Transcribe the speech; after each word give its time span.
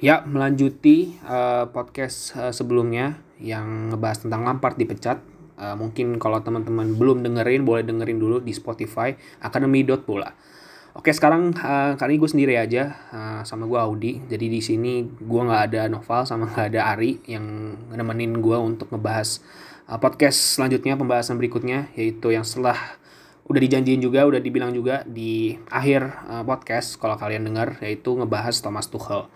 Ya, 0.00 0.24
melanjuti 0.24 1.20
uh, 1.28 1.68
podcast 1.68 2.32
uh, 2.32 2.56
sebelumnya 2.56 3.20
yang 3.36 3.92
ngebahas 3.92 4.24
tentang 4.24 4.48
Lampard 4.48 4.80
dipecat. 4.80 5.20
Uh, 5.60 5.76
mungkin 5.76 6.16
kalau 6.16 6.40
teman-teman 6.40 6.96
belum 6.96 7.20
dengerin, 7.20 7.68
boleh 7.68 7.84
dengerin 7.84 8.16
dulu 8.16 8.40
di 8.40 8.56
Spotify 8.56 9.12
Bola. 10.08 10.32
Oke, 10.96 11.12
sekarang 11.12 11.52
uh, 11.52 12.00
kali 12.00 12.16
ini 12.16 12.20
gue 12.24 12.30
sendiri 12.32 12.56
aja 12.56 12.96
uh, 13.12 13.40
sama 13.44 13.68
gue 13.68 13.76
Audi. 13.76 14.24
Jadi 14.24 14.48
di 14.48 14.64
sini 14.64 15.04
gue 15.04 15.42
nggak 15.44 15.62
ada 15.68 15.92
Noval 15.92 16.24
sama 16.24 16.48
nggak 16.48 16.72
ada 16.72 16.96
Ari 16.96 17.20
yang 17.28 17.76
nemenin 17.92 18.40
gue 18.40 18.56
untuk 18.56 18.88
ngebahas 18.88 19.44
uh, 19.84 20.00
podcast 20.00 20.56
selanjutnya, 20.56 20.96
pembahasan 20.96 21.36
berikutnya, 21.36 21.92
yaitu 21.92 22.32
yang 22.32 22.48
setelah 22.48 22.96
udah 23.52 23.60
dijanjiin 23.60 24.00
juga, 24.00 24.24
udah 24.24 24.40
dibilang 24.40 24.72
juga 24.72 25.04
di 25.04 25.60
akhir 25.68 26.24
uh, 26.24 26.40
podcast 26.48 26.96
kalau 26.96 27.20
kalian 27.20 27.44
dengar, 27.44 27.76
yaitu 27.84 28.16
ngebahas 28.16 28.56
Thomas 28.64 28.88
Tuchel. 28.88 29.28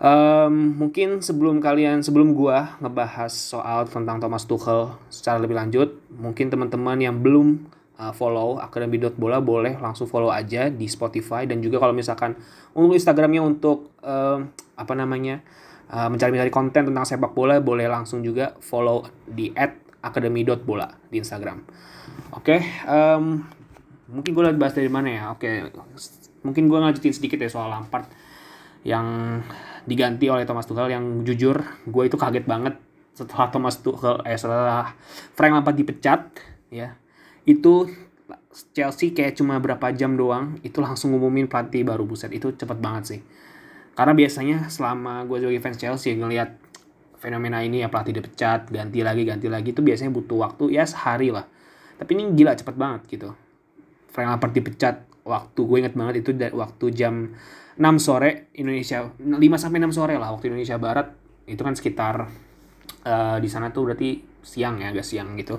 Um, 0.00 0.80
mungkin 0.80 1.20
sebelum 1.20 1.60
kalian 1.60 2.00
sebelum 2.00 2.32
gua 2.32 2.80
ngebahas 2.80 3.28
soal 3.28 3.84
tentang 3.84 4.16
Thomas 4.16 4.48
Tuchel 4.48 4.96
secara 5.12 5.36
lebih 5.36 5.60
lanjut, 5.60 5.92
mungkin 6.16 6.48
teman-teman 6.48 6.96
yang 6.96 7.20
belum 7.20 7.68
uh, 8.00 8.12
follow 8.16 8.56
Akademi 8.56 8.96
Bola 8.96 9.44
boleh 9.44 9.76
langsung 9.76 10.08
follow 10.08 10.32
aja 10.32 10.72
di 10.72 10.88
Spotify 10.88 11.44
dan 11.44 11.60
juga 11.60 11.76
kalau 11.76 11.92
misalkan 11.92 12.32
untuk 12.72 12.96
Instagramnya 12.96 13.44
untuk 13.44 13.92
um, 14.00 14.48
apa 14.72 14.94
namanya 14.96 15.44
uh, 15.92 16.08
mencari-mencari 16.08 16.48
konten 16.48 16.88
tentang 16.88 17.04
sepak 17.04 17.36
bola 17.36 17.60
boleh 17.60 17.84
langsung 17.84 18.24
juga 18.24 18.56
follow 18.64 19.04
di 19.28 19.52
@akademi.bola 20.00 20.88
di 21.12 21.20
Instagram. 21.20 21.60
Oke, 22.40 22.56
okay, 22.56 22.60
um, 22.88 23.44
mungkin 24.08 24.32
gue 24.32 24.42
bahas 24.56 24.72
dari 24.72 24.88
mana 24.88 25.08
ya? 25.12 25.22
Oke, 25.36 25.68
okay. 25.68 25.84
mungkin 26.40 26.72
gue 26.72 26.78
ngajutin 26.80 27.12
sedikit 27.12 27.36
ya 27.36 27.52
soal 27.52 27.68
Lampard 27.68 28.08
yang 28.80 29.40
diganti 29.88 30.28
oleh 30.28 30.44
Thomas 30.44 30.68
Tuchel 30.68 30.92
yang 30.92 31.24
jujur 31.24 31.60
gue 31.88 32.02
itu 32.04 32.16
kaget 32.16 32.44
banget 32.44 32.76
setelah 33.16 33.48
Thomas 33.52 33.80
Tuchel 33.80 34.20
eh 34.24 34.36
setelah 34.36 34.96
Frank 35.36 35.52
Lampard 35.56 35.76
dipecat 35.76 36.20
ya. 36.72 36.96
Itu 37.44 37.88
Chelsea 38.74 39.14
kayak 39.14 39.38
cuma 39.38 39.58
berapa 39.62 39.94
jam 39.94 40.18
doang 40.18 40.58
itu 40.66 40.82
langsung 40.82 41.14
ngumumin 41.14 41.46
pelatih 41.46 41.86
baru 41.86 42.02
buset 42.06 42.30
itu 42.34 42.50
cepet 42.54 42.78
banget 42.78 43.04
sih. 43.06 43.20
Karena 43.94 44.12
biasanya 44.14 44.56
selama 44.72 45.26
gue 45.26 45.38
sebagai 45.42 45.62
fans 45.62 45.78
Chelsea 45.78 46.14
ngelihat 46.16 46.56
fenomena 47.20 47.60
ini 47.60 47.84
ya 47.84 47.92
pelatih 47.92 48.16
dipecat 48.16 48.72
ganti 48.72 49.04
lagi 49.04 49.28
ganti 49.28 49.46
lagi 49.52 49.76
itu 49.76 49.84
biasanya 49.84 50.10
butuh 50.10 50.40
waktu 50.40 50.72
ya 50.72 50.88
sehari 50.88 51.28
lah. 51.28 51.44
Tapi 52.00 52.10
ini 52.16 52.32
gila 52.32 52.56
cepet 52.56 52.74
banget 52.80 53.00
gitu. 53.12 53.36
Frank 54.10 54.28
Lampard 54.34 54.52
dipecat 54.56 55.04
waktu 55.22 55.60
gue 55.62 55.76
inget 55.78 55.94
banget 55.94 56.24
itu 56.24 56.30
waktu 56.56 56.86
jam 56.96 57.36
6 57.80 57.96
sore 57.96 58.52
Indonesia 58.60 59.08
5 59.16 59.40
sampai 59.56 59.80
6 59.80 59.96
sore 59.96 60.20
lah 60.20 60.36
waktu 60.36 60.52
Indonesia 60.52 60.76
Barat 60.76 61.16
itu 61.48 61.64
kan 61.64 61.72
sekitar 61.72 62.28
uh, 63.08 63.40
di 63.40 63.48
sana 63.48 63.72
tuh 63.72 63.88
berarti 63.88 64.20
siang 64.44 64.84
ya 64.84 64.92
agak 64.92 65.04
siang 65.04 65.32
gitu. 65.40 65.56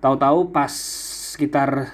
Tahu-tahu 0.00 0.48
pas 0.56 0.72
sekitar 1.36 1.92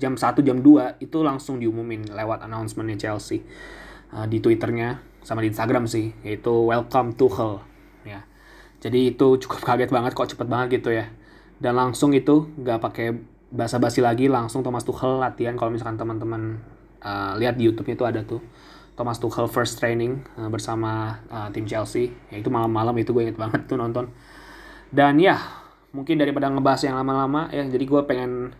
jam 0.00 0.16
1 0.16 0.40
jam 0.40 0.58
2 0.64 1.04
itu 1.04 1.18
langsung 1.20 1.60
diumumin 1.60 2.08
lewat 2.08 2.48
announcementnya 2.48 2.96
Chelsea 2.96 3.44
uh, 4.16 4.24
di 4.24 4.40
Twitternya 4.40 5.00
sama 5.20 5.44
di 5.44 5.52
Instagram 5.52 5.84
sih 5.84 6.16
yaitu 6.24 6.52
welcome 6.52 7.12
Tuchel 7.12 7.60
ya. 8.08 8.24
Jadi 8.80 9.12
itu 9.12 9.36
cukup 9.44 9.60
kaget 9.68 9.92
banget 9.92 10.16
kok 10.16 10.32
cepet 10.32 10.48
banget 10.48 10.80
gitu 10.80 10.96
ya. 10.96 11.12
Dan 11.60 11.76
langsung 11.76 12.16
itu 12.16 12.48
nggak 12.56 12.80
pakai 12.80 13.12
basa-basi 13.52 14.00
lagi 14.00 14.32
langsung 14.32 14.64
Thomas 14.64 14.88
Tuchel 14.88 15.20
latihan 15.20 15.52
kalau 15.52 15.68
misalkan 15.68 16.00
teman-teman 16.00 16.60
uh, 17.04 17.36
lihat 17.36 17.60
di 17.60 17.68
YouTube-nya 17.68 17.94
itu 17.96 18.06
ada 18.08 18.20
tuh 18.24 18.40
Thomas 18.96 19.20
Tuchel 19.20 19.46
first 19.46 19.76
training 19.76 20.24
uh, 20.40 20.48
bersama 20.48 21.20
uh, 21.28 21.52
tim 21.52 21.68
Chelsea. 21.68 22.16
Ya 22.32 22.40
itu 22.40 22.48
malam-malam 22.48 22.96
itu 22.96 23.12
gue 23.12 23.28
inget 23.28 23.38
banget 23.38 23.68
tuh 23.68 23.76
nonton. 23.76 24.08
Dan 24.88 25.20
ya, 25.20 25.36
mungkin 25.92 26.16
daripada 26.16 26.48
ngebahas 26.48 26.82
yang 26.88 26.96
lama-lama 26.96 27.52
ya, 27.52 27.62
jadi 27.68 27.84
gue 27.84 28.00
pengen 28.08 28.56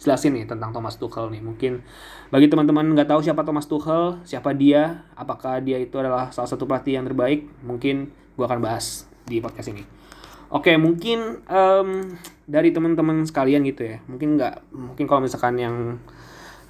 jelasin 0.00 0.32
nih 0.32 0.48
tentang 0.48 0.72
Thomas 0.72 0.96
Tuchel 0.96 1.28
nih. 1.28 1.44
Mungkin 1.44 1.84
bagi 2.32 2.48
teman-teman 2.48 2.96
nggak 2.96 3.12
tahu 3.12 3.20
siapa 3.20 3.44
Thomas 3.44 3.68
Tuchel, 3.68 4.24
siapa 4.24 4.56
dia, 4.56 5.04
apakah 5.12 5.60
dia 5.60 5.76
itu 5.76 6.00
adalah 6.00 6.32
salah 6.32 6.48
satu 6.48 6.64
pelatih 6.64 6.96
yang 6.96 7.04
terbaik, 7.04 7.44
mungkin 7.60 8.08
gue 8.40 8.44
akan 8.44 8.64
bahas 8.64 9.04
di 9.28 9.44
podcast 9.44 9.68
ini. 9.68 9.84
Oke, 10.48 10.72
mungkin 10.80 11.44
um, 11.44 12.16
dari 12.48 12.72
teman-teman 12.72 13.20
sekalian 13.28 13.68
gitu 13.68 13.84
ya. 13.84 14.00
Mungkin 14.08 14.40
nggak, 14.40 14.72
mungkin 14.72 15.04
kalau 15.04 15.20
misalkan 15.20 15.60
yang 15.60 16.00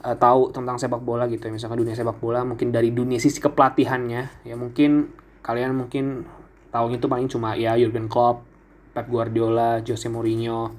uh, 0.08 0.16
tahu 0.16 0.48
tentang 0.56 0.80
sepak 0.80 1.04
bola 1.04 1.28
gitu 1.28 1.44
ya 1.44 1.52
misalkan 1.52 1.76
dunia 1.84 1.92
sepak 1.92 2.16
bola 2.16 2.41
mungkin 2.48 2.72
dari 2.72 2.88
dunia 2.88 3.20
sisi 3.20 3.44
kepelatihannya 3.44 4.48
ya 4.48 4.54
mungkin 4.56 5.12
kalian 5.44 5.76
mungkin 5.76 6.24
tahu 6.72 6.96
itu 6.96 7.08
paling 7.08 7.28
cuma 7.28 7.56
ya 7.56 7.76
Jurgen 7.80 8.08
Klopp, 8.08 8.44
Pep 8.92 9.08
Guardiola, 9.08 9.80
Jose 9.80 10.08
Mourinho, 10.12 10.76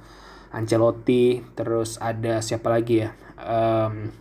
Ancelotti, 0.53 1.41
terus 1.57 1.97
ada 1.97 2.41
siapa 2.45 2.69
lagi 2.69 3.01
ya? 3.01 3.09
Um, 3.39 4.13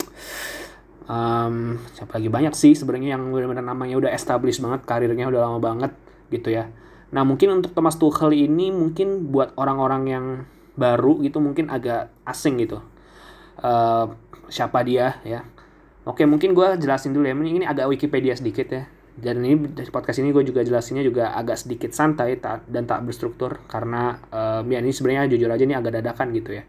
um, 1.04 1.54
siapa 1.92 2.16
lagi 2.16 2.32
banyak 2.32 2.54
sih 2.56 2.72
sebenarnya 2.72 3.20
yang 3.20 3.28
benar-benar 3.28 3.64
namanya 3.64 4.00
udah 4.00 4.10
established 4.12 4.64
banget, 4.64 4.88
karirnya 4.88 5.28
udah 5.28 5.40
lama 5.44 5.58
banget 5.60 5.92
gitu 6.32 6.48
ya. 6.52 6.72
Nah 7.12 7.25
mungkin 7.25 7.60
untuk 7.60 7.72
Thomas 7.72 8.00
Tuchel 8.00 8.36
ini 8.36 8.72
mungkin 8.72 9.32
buat 9.32 9.52
orang-orang 9.56 10.02
yang 10.08 10.25
baru 10.78 11.20
gitu 11.20 11.40
mungkin 11.40 11.69
agak 11.69 12.12
asing 12.25 12.60
gitu. 12.60 12.80
Uh, 13.58 14.14
siapa 14.48 14.84
dia 14.84 15.20
ya. 15.25 15.44
Oke 16.09 16.25
mungkin 16.25 16.56
gue 16.56 16.81
jelasin 16.81 17.12
dulu 17.12 17.28
ya, 17.28 17.36
ini 17.36 17.69
agak 17.69 17.88
Wikipedia 17.92 18.32
sedikit 18.32 18.69
ya. 18.72 18.84
Dan 19.19 19.42
ini 19.42 19.59
podcast 19.91 20.22
ini 20.22 20.31
gue 20.31 20.47
juga 20.47 20.62
jelasinnya 20.62 21.03
juga 21.03 21.34
agak 21.34 21.59
sedikit 21.59 21.91
santai 21.91 22.38
tak, 22.38 22.70
dan 22.70 22.87
tak 22.87 23.03
berstruktur 23.03 23.58
karena 23.66 24.22
um, 24.31 24.62
ya 24.70 24.78
ini 24.78 24.94
sebenarnya 24.94 25.26
jujur 25.26 25.50
aja 25.50 25.66
ini 25.66 25.75
agak 25.75 25.98
dadakan 25.98 26.31
gitu 26.38 26.54
ya. 26.54 26.62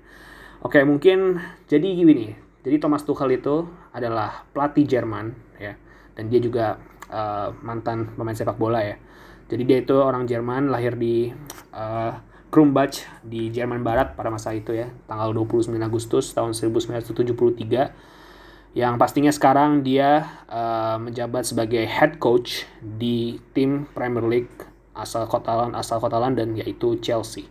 Oke 0.66 0.82
mungkin 0.82 1.38
jadi 1.70 1.88
gini, 1.88 2.34
jadi 2.66 2.82
Thomas 2.82 3.06
Tuchel 3.06 3.38
itu 3.38 3.70
adalah 3.94 4.50
pelatih 4.50 4.90
Jerman 4.90 5.32
ya 5.62 5.78
dan 6.18 6.34
dia 6.34 6.42
juga 6.42 6.82
uh, 7.14 7.54
mantan 7.62 8.18
pemain 8.18 8.34
sepak 8.34 8.58
bola 8.58 8.82
ya. 8.82 8.98
Jadi 9.46 9.64
dia 9.70 9.78
itu 9.86 9.94
orang 9.94 10.26
Jerman 10.26 10.74
lahir 10.74 10.98
di 10.98 11.30
uh, 11.78 12.14
Krumbach 12.50 13.06
di 13.22 13.54
Jerman 13.54 13.86
Barat 13.86 14.18
pada 14.18 14.34
masa 14.34 14.58
itu 14.58 14.74
ya, 14.74 14.90
tanggal 15.06 15.30
29 15.34 15.70
Agustus 15.82 16.34
tahun 16.34 16.58
1973. 16.58 18.74
Yang 18.78 18.94
pastinya 19.02 19.32
sekarang 19.34 19.82
dia 19.86 20.26
uh, 20.50 20.98
menjabat 21.02 21.46
sebagai 21.46 21.86
head 21.86 22.18
coach 22.22 22.66
di 22.82 23.38
tim 23.54 23.86
Premier 23.94 24.26
League 24.26 24.54
asal 24.94 25.26
kota 25.26 25.74
asal 25.74 25.98
kota 26.02 26.18
London 26.18 26.58
yaitu 26.58 26.98
Chelsea. 27.02 27.46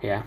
Ya. 0.00 0.24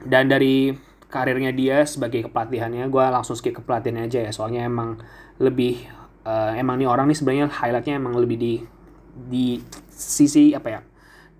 Dan 0.00 0.32
dari 0.32 0.72
karirnya 1.12 1.52
dia 1.52 1.84
sebagai 1.84 2.24
kepelatihannya, 2.28 2.88
gue 2.88 3.04
langsung 3.04 3.36
skip 3.36 3.52
ke 3.52 3.62
pelatihannya 3.64 4.08
aja 4.08 4.20
ya, 4.24 4.32
soalnya 4.32 4.64
emang 4.64 4.96
lebih 5.36 5.84
uh, 6.24 6.56
emang 6.56 6.80
nih 6.80 6.88
orang 6.88 7.08
nih 7.08 7.16
sebenarnya 7.16 7.46
highlightnya 7.52 8.00
emang 8.00 8.16
lebih 8.16 8.36
di 8.36 8.54
di 9.10 9.60
sisi 9.92 10.56
apa 10.56 10.68
ya 10.68 10.80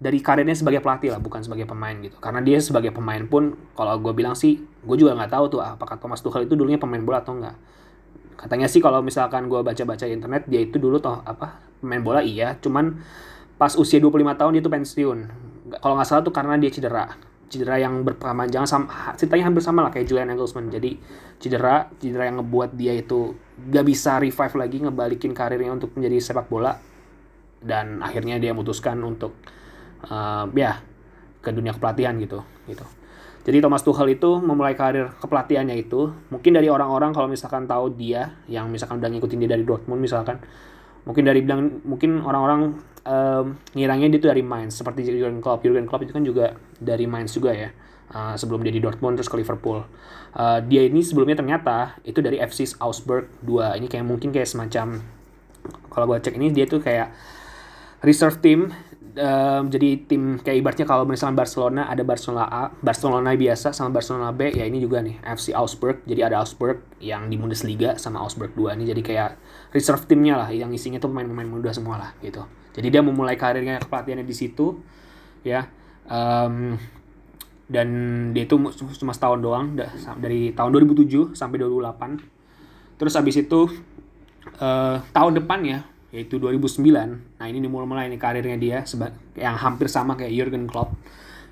dari 0.00 0.24
karirnya 0.24 0.56
sebagai 0.56 0.80
pelatih 0.80 1.12
lah 1.12 1.20
bukan 1.20 1.44
sebagai 1.44 1.68
pemain 1.68 1.92
gitu. 2.00 2.16
Karena 2.16 2.40
dia 2.40 2.56
sebagai 2.58 2.90
pemain 2.90 3.20
pun 3.28 3.52
kalau 3.76 4.00
gue 4.00 4.16
bilang 4.16 4.32
sih 4.32 4.56
gue 4.58 4.96
juga 4.96 5.12
nggak 5.12 5.30
tahu 5.30 5.44
tuh 5.52 5.60
apakah 5.60 6.00
Thomas 6.00 6.24
Tuchel 6.24 6.48
itu 6.48 6.56
dulunya 6.56 6.80
pemain 6.80 7.04
bola 7.04 7.20
atau 7.20 7.36
enggak 7.36 7.54
katanya 8.40 8.72
sih 8.72 8.80
kalau 8.80 9.04
misalkan 9.04 9.52
gue 9.52 9.60
baca-baca 9.60 10.08
internet 10.08 10.48
dia 10.48 10.64
itu 10.64 10.80
dulu 10.80 10.96
toh 10.96 11.20
apa 11.20 11.60
pemain 11.84 12.00
bola 12.00 12.20
iya. 12.24 12.56
Cuman 12.56 12.96
pas 13.60 13.76
usia 13.76 14.00
25 14.00 14.40
tahun 14.40 14.50
dia 14.56 14.62
tuh 14.64 14.72
pensiun. 14.72 15.18
Kalau 15.84 15.94
nggak 16.00 16.08
salah 16.08 16.22
tuh 16.24 16.32
karena 16.32 16.56
dia 16.56 16.72
cedera. 16.72 17.12
Cedera 17.52 17.76
yang 17.76 18.00
berkepanjangan 18.06 18.68
sama 18.68 19.12
ceritanya 19.20 19.52
hampir 19.52 19.60
sama 19.60 19.84
lah 19.84 19.92
kayak 19.92 20.08
Julian 20.08 20.32
Nagelsmann. 20.32 20.72
Jadi 20.72 20.96
cedera 21.36 21.92
cedera 22.00 22.32
yang 22.32 22.40
ngebuat 22.40 22.72
dia 22.72 22.96
itu 22.96 23.36
gak 23.60 23.84
bisa 23.84 24.16
revive 24.16 24.54
lagi 24.56 24.76
ngebalikin 24.80 25.36
karirnya 25.36 25.76
untuk 25.76 25.92
menjadi 25.92 26.16
sepak 26.32 26.48
bola. 26.48 26.80
Dan 27.60 28.00
akhirnya 28.00 28.40
dia 28.40 28.56
memutuskan 28.56 28.96
untuk 29.04 29.36
uh, 30.08 30.46
ya 30.56 30.80
ke 31.40 31.50
dunia 31.52 31.72
kepelatihan 31.76 32.16
gitu 32.20 32.40
gitu. 32.68 32.84
Jadi 33.40 33.64
Thomas 33.64 33.80
Tuchel 33.80 34.20
itu 34.20 34.36
memulai 34.36 34.76
karir 34.76 35.16
kepelatihannya 35.16 35.72
itu 35.80 36.12
mungkin 36.28 36.52
dari 36.52 36.68
orang-orang 36.68 37.16
kalau 37.16 37.24
misalkan 37.24 37.64
tahu 37.64 37.96
dia 37.96 38.36
yang 38.52 38.68
misalkan 38.68 39.00
udah 39.00 39.08
ngikutin 39.08 39.38
dia 39.40 39.50
dari 39.56 39.64
Dortmund 39.64 39.96
misalkan 39.96 40.44
mungkin 41.08 41.24
dari 41.24 41.40
bilang 41.40 41.80
mungkin 41.88 42.20
orang-orang 42.20 42.76
um, 43.08 43.56
ngiranya 43.72 44.12
dia 44.12 44.18
itu 44.20 44.28
dari 44.28 44.44
Mainz 44.44 44.76
seperti 44.76 45.08
Jurgen 45.08 45.40
Klopp. 45.40 45.64
Jurgen 45.64 45.88
Klopp 45.88 46.04
itu 46.04 46.12
kan 46.12 46.24
juga 46.24 46.52
dari 46.76 47.08
Mainz 47.08 47.32
juga 47.32 47.56
ya 47.56 47.72
uh, 48.12 48.36
sebelum 48.36 48.60
dia 48.60 48.72
di 48.76 48.82
Dortmund 48.84 49.16
terus 49.16 49.32
ke 49.32 49.40
Liverpool. 49.40 49.88
Uh, 50.36 50.60
dia 50.62 50.84
ini 50.84 51.00
sebelumnya 51.00 51.40
ternyata 51.40 51.96
itu 52.04 52.20
dari 52.20 52.38
FC 52.38 52.76
Augsburg 52.78 53.26
2 53.42 53.80
ini 53.80 53.88
kayak 53.88 54.04
mungkin 54.04 54.30
kayak 54.30 54.46
semacam 54.46 55.00
kalau 55.90 56.04
gue 56.06 56.22
cek 56.22 56.38
ini 56.38 56.54
dia 56.54 56.68
tuh 56.70 56.78
kayak 56.78 57.10
reserve 58.04 58.38
team 58.40 58.70
um, 59.16 59.62
jadi 59.70 60.04
tim 60.06 60.38
kayak 60.38 60.58
ibaratnya 60.62 60.86
kalau 60.86 61.08
misalnya 61.08 61.42
Barcelona 61.42 61.82
ada 61.88 62.02
Barcelona 62.06 62.46
A, 62.46 62.64
Barcelona 62.82 63.34
biasa 63.34 63.74
sama 63.74 63.94
Barcelona 63.94 64.30
B, 64.30 64.54
ya 64.54 64.66
ini 64.66 64.78
juga 64.78 65.02
nih 65.02 65.18
FC 65.22 65.54
Augsburg. 65.54 66.02
Jadi 66.06 66.20
ada 66.20 66.42
Augsburg 66.42 66.82
yang 67.02 67.26
di 67.26 67.40
Bundesliga 67.40 67.96
sama 67.96 68.22
Augsburg 68.22 68.54
2 68.54 68.76
ini 68.78 68.84
jadi 68.90 69.02
kayak 69.02 69.30
reserve 69.74 70.04
timnya 70.06 70.38
lah 70.38 70.48
yang 70.50 70.70
isinya 70.70 70.98
tuh 70.98 71.10
pemain-pemain 71.10 71.48
muda 71.48 71.70
semua 71.74 71.96
lah 71.98 72.10
gitu. 72.22 72.44
Jadi 72.74 72.86
dia 72.90 73.02
memulai 73.02 73.34
karirnya 73.34 73.82
pelatihannya 73.82 74.26
di 74.26 74.36
situ 74.36 74.78
ya. 75.42 75.66
Um, 76.10 76.74
dan 77.70 77.88
dia 78.34 78.50
itu 78.50 78.58
cuma 78.74 79.14
setahun 79.14 79.38
doang 79.38 79.78
dari 80.18 80.50
tahun 80.50 80.70
2007 80.74 81.38
sampai 81.38 81.56
2008. 81.62 82.98
Terus 82.98 83.14
abis 83.14 83.36
itu 83.46 83.70
uh, 84.58 84.98
tahun 85.14 85.32
depan 85.38 85.60
ya 85.62 85.80
yaitu 86.10 86.42
2009. 86.42 87.38
Nah, 87.38 87.46
ini 87.46 87.62
mulai-mulai 87.70 88.10
ini 88.10 88.18
karirnya 88.18 88.58
dia 88.58 88.78
yang 89.38 89.56
hampir 89.58 89.86
sama 89.86 90.18
kayak 90.18 90.34
Jurgen 90.34 90.66
Klopp. 90.66 90.94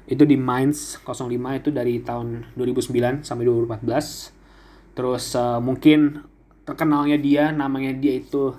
Itu 0.09 0.25
di 0.25 0.35
Mainz 0.35 0.99
05 1.05 1.31
itu 1.59 1.69
dari 1.71 2.03
tahun 2.03 2.55
2009 2.59 3.23
sampai 3.23 3.45
2014. 3.47 4.99
Terus 4.99 5.25
uh, 5.39 5.63
mungkin 5.63 6.27
terkenalnya 6.67 7.17
dia, 7.21 7.55
namanya 7.55 7.95
dia 7.95 8.19
itu 8.19 8.57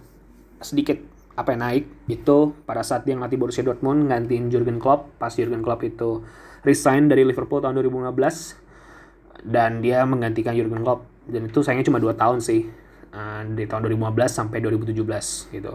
sedikit 0.64 1.00
apa 1.40 1.56
ya 1.56 1.58
naik 1.58 1.86
itu 2.12 2.52
pada 2.68 2.84
saat 2.84 3.08
dia 3.08 3.16
ngelatih 3.16 3.40
Borussia 3.40 3.64
Dortmund 3.64 4.12
gantiin 4.12 4.52
Jurgen 4.52 4.76
Klopp 4.76 5.16
pas 5.16 5.32
Jurgen 5.32 5.64
Klopp 5.64 5.88
itu 5.88 6.20
resign 6.68 7.08
dari 7.08 7.24
Liverpool 7.24 7.64
tahun 7.64 7.80
2015 7.80 9.48
dan 9.48 9.80
dia 9.80 10.04
menggantikan 10.04 10.52
Jurgen 10.52 10.84
Klopp 10.84 11.08
dan 11.32 11.48
itu 11.48 11.64
sayangnya 11.64 11.88
cuma 11.88 12.04
2 12.04 12.12
tahun 12.20 12.44
sih 12.44 12.68
uh, 13.14 13.42
di 13.46 13.64
tahun 13.66 13.90
2015 13.90 14.30
sampai 14.30 14.58
2017 14.64 15.56
gitu. 15.56 15.74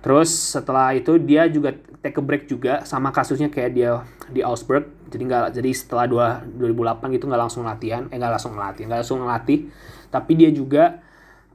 Terus 0.00 0.30
setelah 0.32 0.96
itu 0.96 1.20
dia 1.20 1.44
juga 1.46 1.76
take 2.00 2.16
a 2.16 2.24
break 2.24 2.48
juga 2.48 2.88
sama 2.88 3.12
kasusnya 3.12 3.52
kayak 3.52 3.70
dia 3.76 4.00
di 4.32 4.40
Augsburg. 4.40 4.88
Jadi 5.12 5.22
nggak 5.28 5.44
jadi 5.60 5.70
setelah 5.76 6.06
dua, 6.08 6.26
2008 6.56 7.16
gitu 7.20 7.28
nggak 7.28 7.42
langsung 7.44 7.62
latihan, 7.68 8.08
eh 8.08 8.16
nggak 8.16 8.32
langsung 8.32 8.56
latihan, 8.56 8.88
nggak 8.88 9.00
langsung 9.04 9.20
ngelatih. 9.20 9.68
Tapi 10.08 10.32
dia 10.40 10.50
juga 10.50 11.04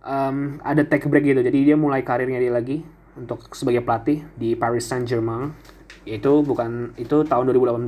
um, 0.06 0.62
ada 0.62 0.86
take 0.86 1.06
a 1.06 1.10
break 1.10 1.26
gitu. 1.26 1.42
Jadi 1.42 1.74
dia 1.74 1.76
mulai 1.76 2.06
karirnya 2.06 2.38
dia 2.38 2.54
lagi 2.54 2.86
untuk 3.18 3.50
sebagai 3.58 3.82
pelatih 3.82 4.22
di 4.38 4.54
Paris 4.54 4.86
Saint 4.86 5.10
Germain. 5.10 5.58
Itu 6.06 6.46
bukan 6.46 6.94
itu 7.02 7.26
tahun 7.26 7.50
2018. 7.50 7.82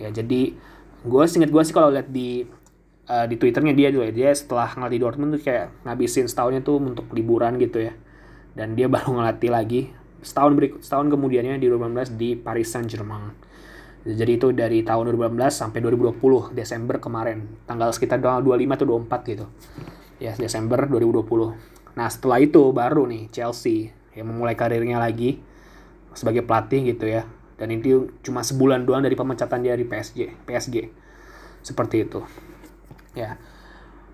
Ya 0.00 0.08
jadi 0.08 0.56
gue 0.98 1.24
singkat 1.28 1.52
gue 1.52 1.62
sih 1.62 1.74
kalau 1.76 1.92
lihat 1.92 2.08
di 2.08 2.48
uh, 3.08 3.26
di 3.26 3.40
twitternya 3.40 3.74
dia 3.74 3.88
juga 3.90 4.12
dia 4.12 4.30
setelah 4.30 4.70
ngelatih 4.76 5.00
Dortmund 5.00 5.30
tuh 5.36 5.42
kayak 5.42 5.72
ngabisin 5.82 6.28
setahunnya 6.28 6.62
tuh 6.62 6.78
untuk 6.78 7.08
liburan 7.16 7.56
gitu 7.58 7.82
ya. 7.88 7.92
Dan 8.54 8.76
dia 8.76 8.86
baru 8.94 9.18
ngelatih 9.18 9.50
lagi 9.50 9.82
setahun 10.18 10.52
berikut 10.54 10.80
setahun 10.82 11.14
kemudiannya 11.14 11.62
di 11.62 11.70
2018 11.70 12.18
di 12.18 12.34
Paris 12.34 12.74
Saint 12.74 12.90
Germain 12.90 13.30
jadi 14.08 14.40
itu 14.40 14.54
dari 14.54 14.80
tahun 14.86 15.12
2018 15.12 15.50
sampai 15.50 15.84
2020 15.84 16.56
Desember 16.56 16.96
kemarin. 16.96 17.44
Tanggal 17.66 17.90
sekitar 17.90 18.22
25 18.22 18.64
atau 18.78 18.86
24 19.04 19.30
gitu. 19.34 19.46
Ya 20.22 20.34
Desember 20.38 20.86
2020 20.86 21.76
nah 21.98 22.06
setelah 22.06 22.38
itu 22.38 22.62
baru 22.70 23.10
nih 23.10 23.26
Chelsea 23.34 23.90
yang 24.14 24.30
memulai 24.30 24.54
karirnya 24.54 25.02
lagi 25.02 25.42
sebagai 26.14 26.46
pelatih 26.46 26.94
gitu 26.94 27.10
ya. 27.10 27.26
Dan 27.58 27.74
itu 27.74 28.14
cuma 28.22 28.46
sebulan 28.46 28.86
doang 28.86 29.02
dari 29.02 29.18
pemecatan 29.18 29.66
dia 29.66 29.74
di 29.74 29.82
PSG 29.82 30.46
PSG 30.46 30.76
seperti 31.66 32.06
itu 32.06 32.22
ya. 33.16 33.38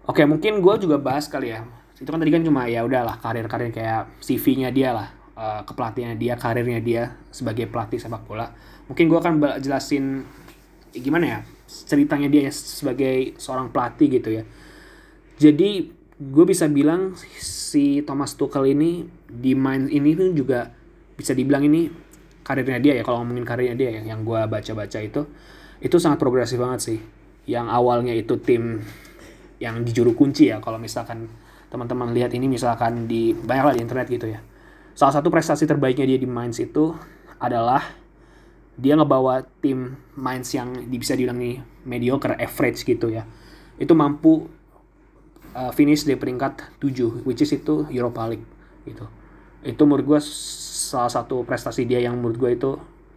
Oke 0.04 0.28
mungkin 0.28 0.60
gue 0.60 0.74
juga 0.84 1.00
bahas 1.00 1.26
kali 1.26 1.54
ya. 1.56 1.64
Itu 1.96 2.10
kan 2.12 2.20
tadi 2.20 2.32
kan 2.34 2.44
cuma 2.44 2.68
ya 2.68 2.84
udahlah 2.84 3.16
karir-karir 3.22 3.72
kayak 3.72 4.20
CV-nya 4.20 4.68
dia 4.68 4.92
lah 4.92 5.08
uh, 5.38 5.62
kepelatihannya 5.64 6.18
dia 6.20 6.34
karirnya 6.36 6.80
dia 6.84 7.02
sebagai 7.32 7.64
pelatih 7.70 7.96
sepak 7.96 8.28
bola. 8.28 8.52
Mungkin 8.90 9.08
gue 9.08 9.18
akan 9.18 9.34
jelasin 9.64 10.28
ya 10.92 11.00
gimana 11.00 11.24
ya 11.24 11.38
ceritanya 11.64 12.28
dia 12.28 12.52
sebagai 12.52 13.34
seorang 13.40 13.72
pelatih 13.72 14.20
gitu 14.20 14.28
ya. 14.28 14.44
Jadi 15.40 15.88
gue 16.14 16.44
bisa 16.46 16.68
bilang 16.70 17.16
si 17.40 18.04
Thomas 18.04 18.36
Tuchel 18.36 18.76
ini 18.76 19.08
di 19.26 19.56
main 19.56 19.90
ini 19.90 20.14
tuh 20.14 20.30
juga 20.36 20.70
bisa 21.16 21.32
dibilang 21.32 21.64
ini 21.64 21.90
karirnya 22.44 22.76
dia 22.76 22.92
ya 23.00 23.02
kalau 23.02 23.24
ngomongin 23.24 23.48
karirnya 23.48 23.74
dia 23.74 23.90
ya 23.98 24.02
yang 24.14 24.20
gue 24.22 24.40
baca-baca 24.44 25.00
itu. 25.00 25.24
Itu 25.80 25.96
sangat 25.96 26.20
progresif 26.20 26.60
banget 26.60 26.80
sih 26.84 27.00
yang 27.44 27.68
awalnya 27.68 28.16
itu 28.16 28.40
tim 28.40 28.80
yang 29.60 29.84
di 29.84 29.92
juru 29.94 30.12
kunci 30.16 30.50
ya 30.50 30.58
kalau 30.60 30.80
misalkan 30.80 31.28
teman-teman 31.68 32.12
lihat 32.14 32.30
ini 32.36 32.46
misalkan 32.46 33.10
di 33.10 33.34
banyak 33.34 33.64
lah 33.64 33.74
di 33.74 33.82
internet 33.82 34.06
gitu 34.06 34.26
ya. 34.30 34.40
Salah 34.94 35.18
satu 35.18 35.26
prestasi 35.26 35.66
terbaiknya 35.66 36.06
dia 36.06 36.18
di 36.22 36.28
Mainz 36.28 36.62
itu 36.62 36.94
adalah 37.42 37.82
dia 38.78 38.94
ngebawa 38.94 39.42
tim 39.58 39.98
Mainz 40.14 40.54
yang 40.54 40.86
bisa 40.86 41.18
dibilang 41.18 41.38
nih 41.38 41.58
mediocre 41.82 42.38
average 42.38 42.86
gitu 42.86 43.10
ya. 43.10 43.26
Itu 43.74 43.98
mampu 43.98 44.46
uh, 45.50 45.72
finish 45.74 46.06
di 46.06 46.14
peringkat 46.14 46.78
7 46.78 47.26
which 47.26 47.42
is 47.42 47.50
itu 47.50 47.90
Europa 47.90 48.22
League 48.30 48.46
gitu. 48.86 49.10
Itu 49.66 49.82
menurut 49.82 50.06
gue 50.06 50.20
salah 50.22 51.10
satu 51.10 51.42
prestasi 51.42 51.90
dia 51.90 51.98
yang 51.98 52.14
menurut 52.22 52.38
gue 52.38 52.50
itu 52.54 52.70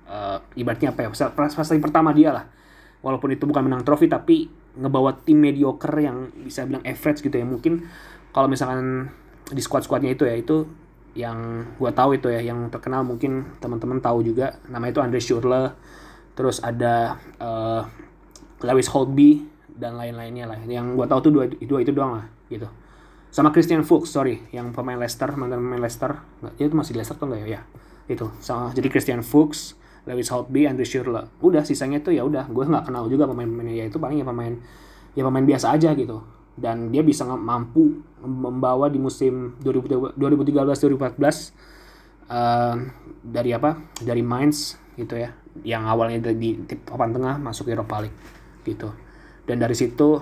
uh, 0.10 0.42
ibaratnya 0.58 0.98
apa 0.98 1.06
ya 1.06 1.10
prestasi 1.14 1.78
pertama 1.78 2.10
dia 2.10 2.34
lah 2.34 2.57
walaupun 3.08 3.32
itu 3.32 3.48
bukan 3.48 3.64
menang 3.72 3.88
trofi 3.88 4.12
tapi 4.12 4.52
ngebawa 4.76 5.16
tim 5.24 5.40
mediocre 5.40 5.96
yang 6.04 6.28
bisa 6.44 6.68
bilang 6.68 6.84
average 6.84 7.24
gitu 7.24 7.32
ya. 7.32 7.48
Mungkin 7.48 7.88
kalau 8.36 8.52
misalkan 8.52 9.08
di 9.48 9.64
squad 9.64 9.88
squadnya 9.88 10.12
itu 10.12 10.28
ya 10.28 10.36
itu 10.36 10.68
yang 11.16 11.64
gue 11.80 11.92
tahu 11.96 12.20
itu 12.20 12.28
ya 12.28 12.44
yang 12.44 12.68
terkenal 12.68 13.08
mungkin 13.08 13.58
teman-teman 13.64 14.04
tahu 14.04 14.28
juga. 14.28 14.60
Nama 14.68 14.92
itu 14.92 15.00
Andre 15.00 15.24
Schürrle 15.24 15.72
terus 16.36 16.60
ada 16.60 17.18
uh, 17.40 17.88
Lewis 18.62 18.92
Holtby 18.92 19.48
dan 19.72 19.96
lain-lainnya 19.96 20.52
lah. 20.52 20.60
Yang 20.68 21.00
gue 21.00 21.08
tahu 21.08 21.20
tuh 21.24 21.32
dua, 21.32 21.46
dua 21.48 21.80
itu 21.80 21.96
doang 21.96 22.20
lah 22.20 22.26
gitu. 22.52 22.68
Sama 23.32 23.56
Christian 23.56 23.88
Fuchs 23.88 24.12
sorry. 24.12 24.44
Yang 24.52 24.76
pemain 24.76 25.00
Leicester 25.00 25.32
mantan 25.40 25.64
pemain 25.64 25.80
Leicester. 25.80 26.20
Nggak 26.44 26.54
itu 26.60 26.76
masih 26.76 26.92
di 26.92 26.98
Leicester 27.00 27.16
tuh 27.16 27.26
nggak 27.32 27.40
ya? 27.40 27.48
Ya 27.56 27.62
itu. 28.12 28.28
Sama 28.44 28.76
jadi 28.76 28.92
Christian 28.92 29.24
Fuchs 29.24 29.80
Lewis 30.08 30.32
Holtby, 30.32 30.64
Andrew 30.66 30.88
Schürrle. 30.88 31.28
Udah 31.44 31.68
sisanya 31.68 32.00
tuh 32.00 32.16
ya 32.16 32.24
udah, 32.24 32.48
gue 32.48 32.64
nggak 32.64 32.88
kenal 32.88 33.12
juga 33.12 33.28
pemain-pemainnya 33.28 33.76
ya 33.84 33.86
itu 33.92 34.00
paling 34.00 34.24
ya 34.24 34.26
pemain 34.26 34.56
ya 35.14 35.22
pemain 35.28 35.44
biasa 35.44 35.76
aja 35.76 35.92
gitu. 35.94 36.24
Dan 36.58 36.90
dia 36.90 37.06
bisa 37.06 37.28
mampu 37.28 38.02
membawa 38.24 38.90
di 38.90 38.98
musim 38.98 39.54
2013-2014 39.62 41.54
uh, 42.34 42.76
dari 43.22 43.52
apa? 43.54 43.78
Dari 44.02 44.24
Mainz 44.26 44.80
gitu 44.98 45.14
ya, 45.14 45.30
yang 45.62 45.86
awalnya 45.86 46.34
di, 46.34 46.58
di 46.66 46.76
papan 46.82 47.14
tengah 47.14 47.38
masuk 47.38 47.70
Europa 47.70 48.02
League 48.02 48.18
gitu. 48.66 48.90
Dan 49.46 49.62
dari 49.62 49.78
situ 49.78 50.18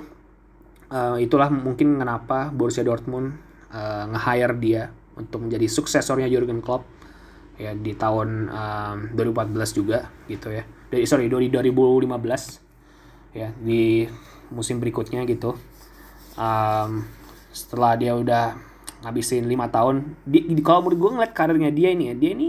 uh, 0.91 1.17
itulah 1.17 1.47
mungkin 1.47 1.95
kenapa 1.95 2.51
Borussia 2.51 2.83
Dortmund 2.83 3.31
uh, 3.71 4.05
nge-hire 4.11 4.55
dia 4.59 4.83
untuk 5.15 5.47
menjadi 5.47 5.71
suksesornya 5.71 6.27
Jurgen 6.27 6.59
Klopp 6.59 6.83
ya 7.55 7.71
di 7.71 7.95
tahun 7.95 8.51
um, 8.51 8.97
2014 9.15 9.77
juga 9.77 10.11
gitu 10.27 10.51
ya 10.51 10.67
dari 10.91 11.07
sorry 11.07 11.31
dari 11.31 11.47
2015 11.47 12.11
ya 13.35 13.51
di 13.59 14.07
musim 14.51 14.79
berikutnya 14.79 15.23
gitu 15.27 15.55
um, 16.35 17.03
setelah 17.55 17.95
dia 17.95 18.15
udah 18.15 18.59
ngabisin 19.03 19.47
lima 19.47 19.71
tahun 19.71 20.15
di, 20.27 20.51
di 20.51 20.61
kalau 20.63 20.87
menurut 20.87 20.99
gue 20.99 21.11
ngeliat 21.19 21.33
karirnya 21.35 21.71
dia 21.71 21.91
ini 21.91 22.11
ya 22.11 22.15
dia 22.15 22.31
ini 22.35 22.47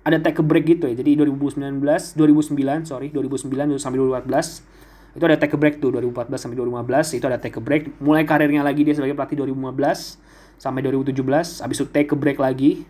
ada 0.00 0.16
take 0.18 0.40
a 0.40 0.44
break 0.44 0.64
gitu 0.66 0.90
ya 0.90 0.94
jadi 0.98 1.22
2019 1.22 1.82
2009 2.16 2.88
sorry 2.88 3.12
2009 3.12 3.78
sampai 3.78 3.98
2014 4.00 5.18
itu 5.18 5.24
ada 5.26 5.36
take 5.36 5.54
a 5.54 5.58
break 5.58 5.82
tuh 5.82 5.90
2014 5.94 6.30
sampai 6.38 6.56
2015 6.56 7.18
itu 7.18 7.24
ada 7.26 7.38
take 7.38 7.58
a 7.58 7.62
break 7.62 7.82
mulai 7.98 8.22
karirnya 8.22 8.62
lagi 8.62 8.86
dia 8.86 8.94
sebagai 8.94 9.18
pelatih 9.18 9.42
2015 9.42 10.58
sampai 10.60 10.80
2017 10.86 11.66
habis 11.66 11.76
itu 11.78 11.86
take 11.90 12.10
a 12.14 12.16
break 12.16 12.38
lagi 12.38 12.86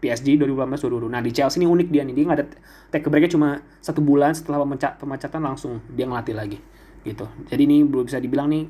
PSG 0.00 0.40
2018 0.40 0.80
2020. 0.88 1.12
Nah 1.12 1.20
di 1.20 1.30
Chelsea 1.30 1.60
ini 1.60 1.68
unik 1.68 1.88
dia 1.92 2.02
nih, 2.02 2.14
dia 2.16 2.24
nggak 2.24 2.38
ada 2.40 2.46
take 2.90 3.06
breaknya 3.06 3.30
cuma 3.30 3.48
satu 3.84 4.00
bulan 4.00 4.32
setelah 4.32 4.64
pemecat 4.64 4.96
pemecatan 4.96 5.40
langsung 5.44 5.84
dia 5.92 6.08
ngelatih 6.08 6.34
lagi 6.34 6.58
gitu. 7.04 7.28
Jadi 7.48 7.62
ini 7.64 7.84
belum 7.84 8.08
bisa 8.08 8.20
dibilang 8.20 8.48
nih 8.48 8.64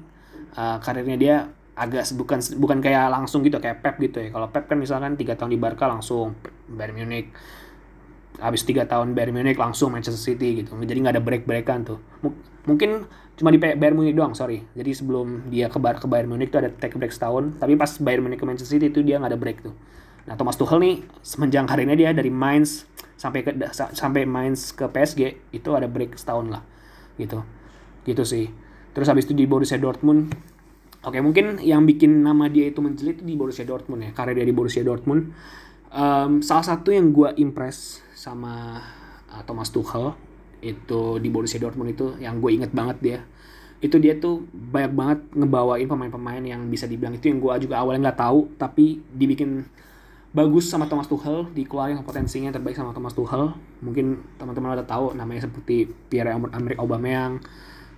uh, 0.59 0.79
karirnya 0.83 1.17
dia 1.17 1.37
agak 1.81 2.05
bukan 2.13 2.39
bukan 2.61 2.79
kayak 2.85 3.09
langsung 3.09 3.41
gitu 3.41 3.57
kayak 3.57 3.81
Pep 3.81 3.97
gitu 4.03 4.21
ya. 4.21 4.29
Kalau 4.35 4.53
Pep 4.53 4.69
kan 4.69 4.77
misalkan 4.77 5.17
tiga 5.17 5.39
tahun 5.39 5.55
di 5.55 5.59
Barca 5.59 5.89
langsung 5.89 6.37
Bayern 6.69 6.93
Munich, 6.93 7.33
habis 8.43 8.63
tiga 8.69 8.85
tahun 8.85 9.17
Bayern 9.17 9.33
Munich 9.33 9.57
langsung 9.57 9.95
Manchester 9.95 10.21
City 10.21 10.61
gitu. 10.61 10.77
Jadi 10.77 10.99
nggak 11.01 11.15
ada 11.17 11.23
break 11.25 11.45
breakan 11.49 11.79
tuh. 11.87 11.99
M 12.21 12.37
mungkin 12.69 13.09
cuma 13.41 13.49
di 13.49 13.57
Bayern 13.57 13.97
Munich 13.97 14.13
doang 14.13 14.37
sorry. 14.37 14.61
Jadi 14.77 14.91
sebelum 14.93 15.49
dia 15.49 15.73
ke, 15.73 15.81
Bar 15.81 15.97
ke 15.97 16.05
Bayern 16.05 16.29
Munich 16.29 16.53
tuh 16.53 16.61
ada 16.61 16.69
take 16.69 17.01
break 17.01 17.15
setahun. 17.15 17.57
Tapi 17.57 17.73
pas 17.81 17.89
Bayern 17.97 18.29
Munich 18.29 18.37
ke 18.37 18.45
Manchester 18.45 18.77
City 18.77 18.93
itu 18.93 19.01
dia 19.01 19.17
nggak 19.17 19.33
ada 19.33 19.41
break 19.41 19.59
tuh. 19.65 19.73
Nah, 20.29 20.35
Thomas 20.37 20.57
Tuchel 20.57 20.81
nih 20.83 20.97
semenjang 21.25 21.65
karirnya 21.65 21.97
dia 21.97 22.11
dari 22.13 22.29
Mainz 22.29 22.89
sampai 23.17 23.45
ke 23.45 23.53
sampai 23.73 24.25
Mainz 24.25 24.73
ke 24.73 24.89
PSG 24.89 25.53
itu 25.55 25.69
ada 25.73 25.87
break 25.87 26.17
setahun 26.17 26.49
lah. 26.49 26.63
Gitu. 27.17 27.41
Gitu 28.05 28.23
sih. 28.25 28.49
Terus 28.91 29.07
habis 29.07 29.25
itu 29.29 29.37
di 29.37 29.47
Borussia 29.47 29.79
Dortmund 29.79 30.33
Oke, 31.01 31.17
mungkin 31.25 31.57
yang 31.65 31.89
bikin 31.89 32.21
nama 32.21 32.53
dia 32.53 32.69
itu 32.69 32.85
menjelit 32.85 33.25
di 33.25 33.33
Borussia 33.33 33.65
Dortmund 33.65 34.05
ya. 34.05 34.11
Karir 34.13 34.37
dia 34.37 34.45
di 34.45 34.53
Borussia 34.53 34.85
Dortmund. 34.85 35.33
Um, 35.89 36.45
salah 36.45 36.61
satu 36.61 36.93
yang 36.93 37.09
gue 37.09 37.33
impress 37.41 38.05
sama 38.13 38.85
uh, 39.33 39.43
Thomas 39.49 39.73
Tuchel 39.73 40.13
itu 40.61 41.17
di 41.17 41.33
Borussia 41.33 41.57
Dortmund 41.57 41.97
itu 41.97 42.21
yang 42.21 42.37
gue 42.39 42.53
inget 42.53 42.71
banget 42.77 42.97
dia 43.01 43.19
itu 43.81 43.97
dia 43.97 44.13
tuh 44.21 44.45
banyak 44.53 44.93
banget 44.93 45.19
ngebawain 45.33 45.89
pemain-pemain 45.89 46.45
yang 46.45 46.69
bisa 46.69 46.85
dibilang 46.85 47.17
itu 47.17 47.33
yang 47.33 47.41
gue 47.41 47.65
juga 47.65 47.81
awalnya 47.81 48.13
nggak 48.13 48.21
tahu 48.21 48.41
tapi 48.61 49.01
dibikin 49.09 49.65
bagus 50.31 50.71
sama 50.71 50.87
Thomas 50.87 51.11
Tuchel 51.11 51.51
dikeluarin 51.51 51.99
potensinya 52.07 52.55
terbaik 52.55 52.79
sama 52.79 52.95
Thomas 52.95 53.15
Tuchel. 53.19 53.51
Mungkin 53.83 54.39
teman-teman 54.39 54.79
udah 54.79 54.87
tahu 54.87 55.19
namanya 55.19 55.51
seperti 55.51 55.91
Pierre 56.07 56.31
Emerick 56.31 56.79
Aubameyang. 56.79 57.43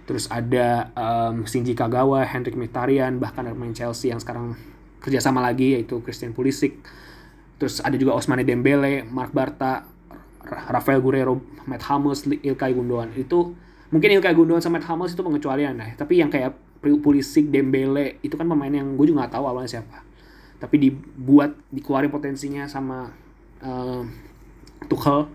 Terus 0.08 0.26
ada 0.32 0.90
um, 0.96 1.44
Shinji 1.44 1.76
Kagawa, 1.76 2.24
Hendrik 2.24 2.56
Mkhitaryan 2.56 3.20
bahkan 3.20 3.44
ada 3.46 3.54
pemain 3.54 3.76
Chelsea 3.76 4.10
yang 4.10 4.18
sekarang 4.18 4.56
kerjasama 5.04 5.44
lagi 5.44 5.76
yaitu 5.76 6.00
Christian 6.00 6.32
Pulisic. 6.32 6.80
Terus 7.60 7.78
ada 7.84 7.94
juga 7.94 8.16
Osmane 8.16 8.42
Dembele, 8.42 9.06
Mark 9.06 9.30
Barta, 9.30 9.86
Rafael 10.42 10.98
Guerrero, 10.98 11.38
Matt 11.68 11.86
Hummels, 11.86 12.26
Ilkay 12.26 12.74
Gundogan. 12.74 13.14
Itu 13.14 13.54
mungkin 13.92 14.08
Ilkay 14.18 14.34
Gundogan 14.34 14.64
sama 14.64 14.80
Matt 14.80 14.88
Hummels 14.90 15.14
itu 15.14 15.22
pengecualian 15.22 15.78
ya. 15.78 15.94
Tapi 15.94 16.18
yang 16.18 16.32
kayak 16.32 16.56
Pulisic, 16.82 17.46
Dembele 17.46 18.18
itu 18.26 18.34
kan 18.34 18.48
pemain 18.50 18.72
yang 18.72 18.98
gue 18.98 19.06
juga 19.06 19.30
gak 19.30 19.38
tahu 19.38 19.46
awalnya 19.46 19.78
siapa 19.78 20.11
tapi 20.62 20.78
dibuat 20.78 21.58
dikeluarin 21.74 22.14
potensinya 22.14 22.70
sama 22.70 23.10
uh, 23.66 24.06
Tuchel. 24.86 25.26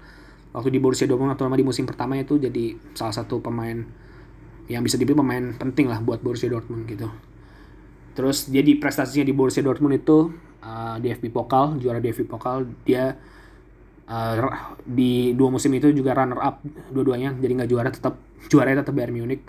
Waktu 0.55 0.71
di 0.71 0.79
Borussia 0.79 1.05
Dortmund 1.05 1.35
atau 1.35 1.51
di 1.51 1.67
musim 1.67 1.83
pertama 1.83 2.15
itu 2.15 2.39
jadi 2.39 2.73
salah 2.95 3.11
satu 3.11 3.43
pemain 3.43 3.83
yang 4.71 4.81
bisa 4.81 4.95
dibilang 4.95 5.27
pemain 5.27 5.45
penting 5.59 5.91
lah 5.91 5.99
buat 5.99 6.23
Borussia 6.23 6.47
Dortmund 6.47 6.87
gitu. 6.87 7.11
Terus 8.15 8.47
dia 8.47 8.63
di 8.63 8.79
prestasinya 8.79 9.27
di 9.27 9.35
Borussia 9.35 9.61
Dortmund 9.61 9.99
itu 9.99 10.31
uh, 10.63 10.95
di 10.97 11.11
FB 11.11 11.29
Pokal 11.29 11.77
juara 11.77 11.99
di 11.99 12.09
FB 12.09 12.23
Pokal 12.25 12.65
dia 12.87 13.13
uh, 14.07 14.35
di 14.81 15.35
dua 15.35 15.49
musim 15.51 15.75
itu 15.75 15.91
juga 15.91 16.15
runner 16.15 16.39
up 16.39 16.63
dua-duanya 16.89 17.35
jadi 17.37 17.51
nggak 17.63 17.69
juara 17.69 17.89
tetap 17.91 18.15
juara 18.47 18.73
tetap 18.73 18.95
Bayern 18.95 19.13
Munich 19.13 19.43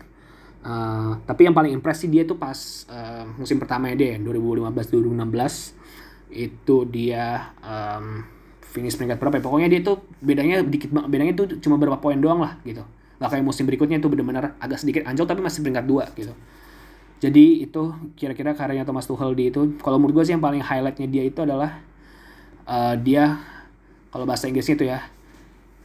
uh, 0.64 1.12
tapi 1.26 1.46
yang 1.46 1.54
paling 1.54 1.74
impresi 1.74 2.10
dia 2.10 2.24
tuh 2.24 2.38
pas 2.38 2.86
uh, 2.90 3.24
musim 3.36 3.60
pertama 3.60 3.92
dia 3.92 4.18
2015-2016 4.18 5.76
itu 6.28 6.76
dia 6.88 7.56
um, 7.64 8.24
finish 8.60 8.96
peringkat 8.96 9.16
berapa 9.16 9.40
ya? 9.40 9.42
Pokoknya 9.42 9.68
dia 9.72 9.80
tuh 9.80 10.04
bedanya 10.20 10.60
dikit 10.60 10.92
bedanya 10.92 11.32
tuh 11.34 11.56
cuma 11.58 11.80
berapa 11.80 11.98
poin 11.98 12.20
doang 12.20 12.44
lah 12.44 12.60
gitu. 12.64 12.84
Nggak 13.18 13.30
kayak 13.34 13.44
musim 13.44 13.64
berikutnya 13.64 13.98
itu 13.98 14.08
benar-benar 14.12 14.54
agak 14.60 14.78
sedikit 14.78 15.08
anjlok 15.08 15.34
tapi 15.34 15.40
masih 15.40 15.64
peringkat 15.64 15.84
dua 15.88 16.04
gitu. 16.14 16.32
Jadi 17.18 17.66
itu 17.66 17.82
kira-kira 18.14 18.54
karyanya 18.54 18.86
Thomas 18.86 19.10
Tuchel 19.10 19.34
di 19.34 19.50
itu. 19.50 19.74
Kalau 19.82 19.98
menurut 19.98 20.22
gue 20.22 20.24
sih 20.30 20.38
yang 20.38 20.44
paling 20.44 20.62
highlightnya 20.62 21.08
dia 21.10 21.26
itu 21.26 21.42
adalah 21.42 21.82
uh, 22.68 22.94
dia 22.94 23.42
kalau 24.14 24.28
bahasa 24.28 24.46
Inggrisnya 24.46 24.76
itu 24.78 24.86
ya 24.86 25.00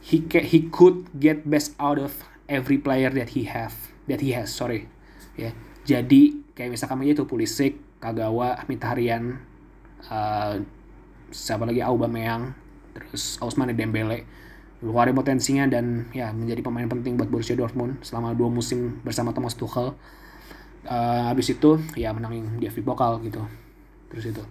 he 0.04 0.20
he 0.44 0.68
could 0.68 1.08
get 1.16 1.48
best 1.48 1.72
out 1.80 1.96
of 1.96 2.28
every 2.46 2.76
player 2.76 3.08
that 3.08 3.32
he 3.32 3.48
have 3.48 3.93
that 4.10 4.20
he 4.20 4.32
has 4.36 4.52
sorry. 4.52 4.86
Ya 5.34 5.52
jadi 5.84 6.32
kayak 6.56 6.70
misalkan 6.74 7.04
aja 7.04 7.12
itu 7.20 7.24
Pulisic 7.28 7.76
Kagawa 8.00 8.60
Mkhitaryan 8.64 9.36
uh, 10.08 10.60
siapa 11.28 11.68
lagi? 11.68 11.84
Aubameyang 11.84 12.56
terus 12.96 13.36
Ousmane 13.40 13.76
Dembele. 13.76 14.24
Keluarin 14.84 15.16
potensinya 15.16 15.64
dan 15.64 16.12
ya 16.12 16.28
menjadi 16.36 16.60
pemain 16.60 16.84
penting 16.84 17.16
buat 17.16 17.32
Borussia 17.32 17.56
Dortmund 17.56 18.04
selama 18.04 18.36
dua 18.36 18.52
musim 18.52 19.00
bersama 19.00 19.32
Thomas 19.32 19.56
Tuchel. 19.56 19.96
Uh, 20.84 21.32
habis 21.32 21.48
itu 21.48 21.80
ya 21.96 22.12
menangin 22.12 22.60
di 22.60 22.68
FB 22.68 22.84
Pokal 22.84 23.20
gitu. 23.24 23.40
Terus 24.12 24.24
itu. 24.28 24.44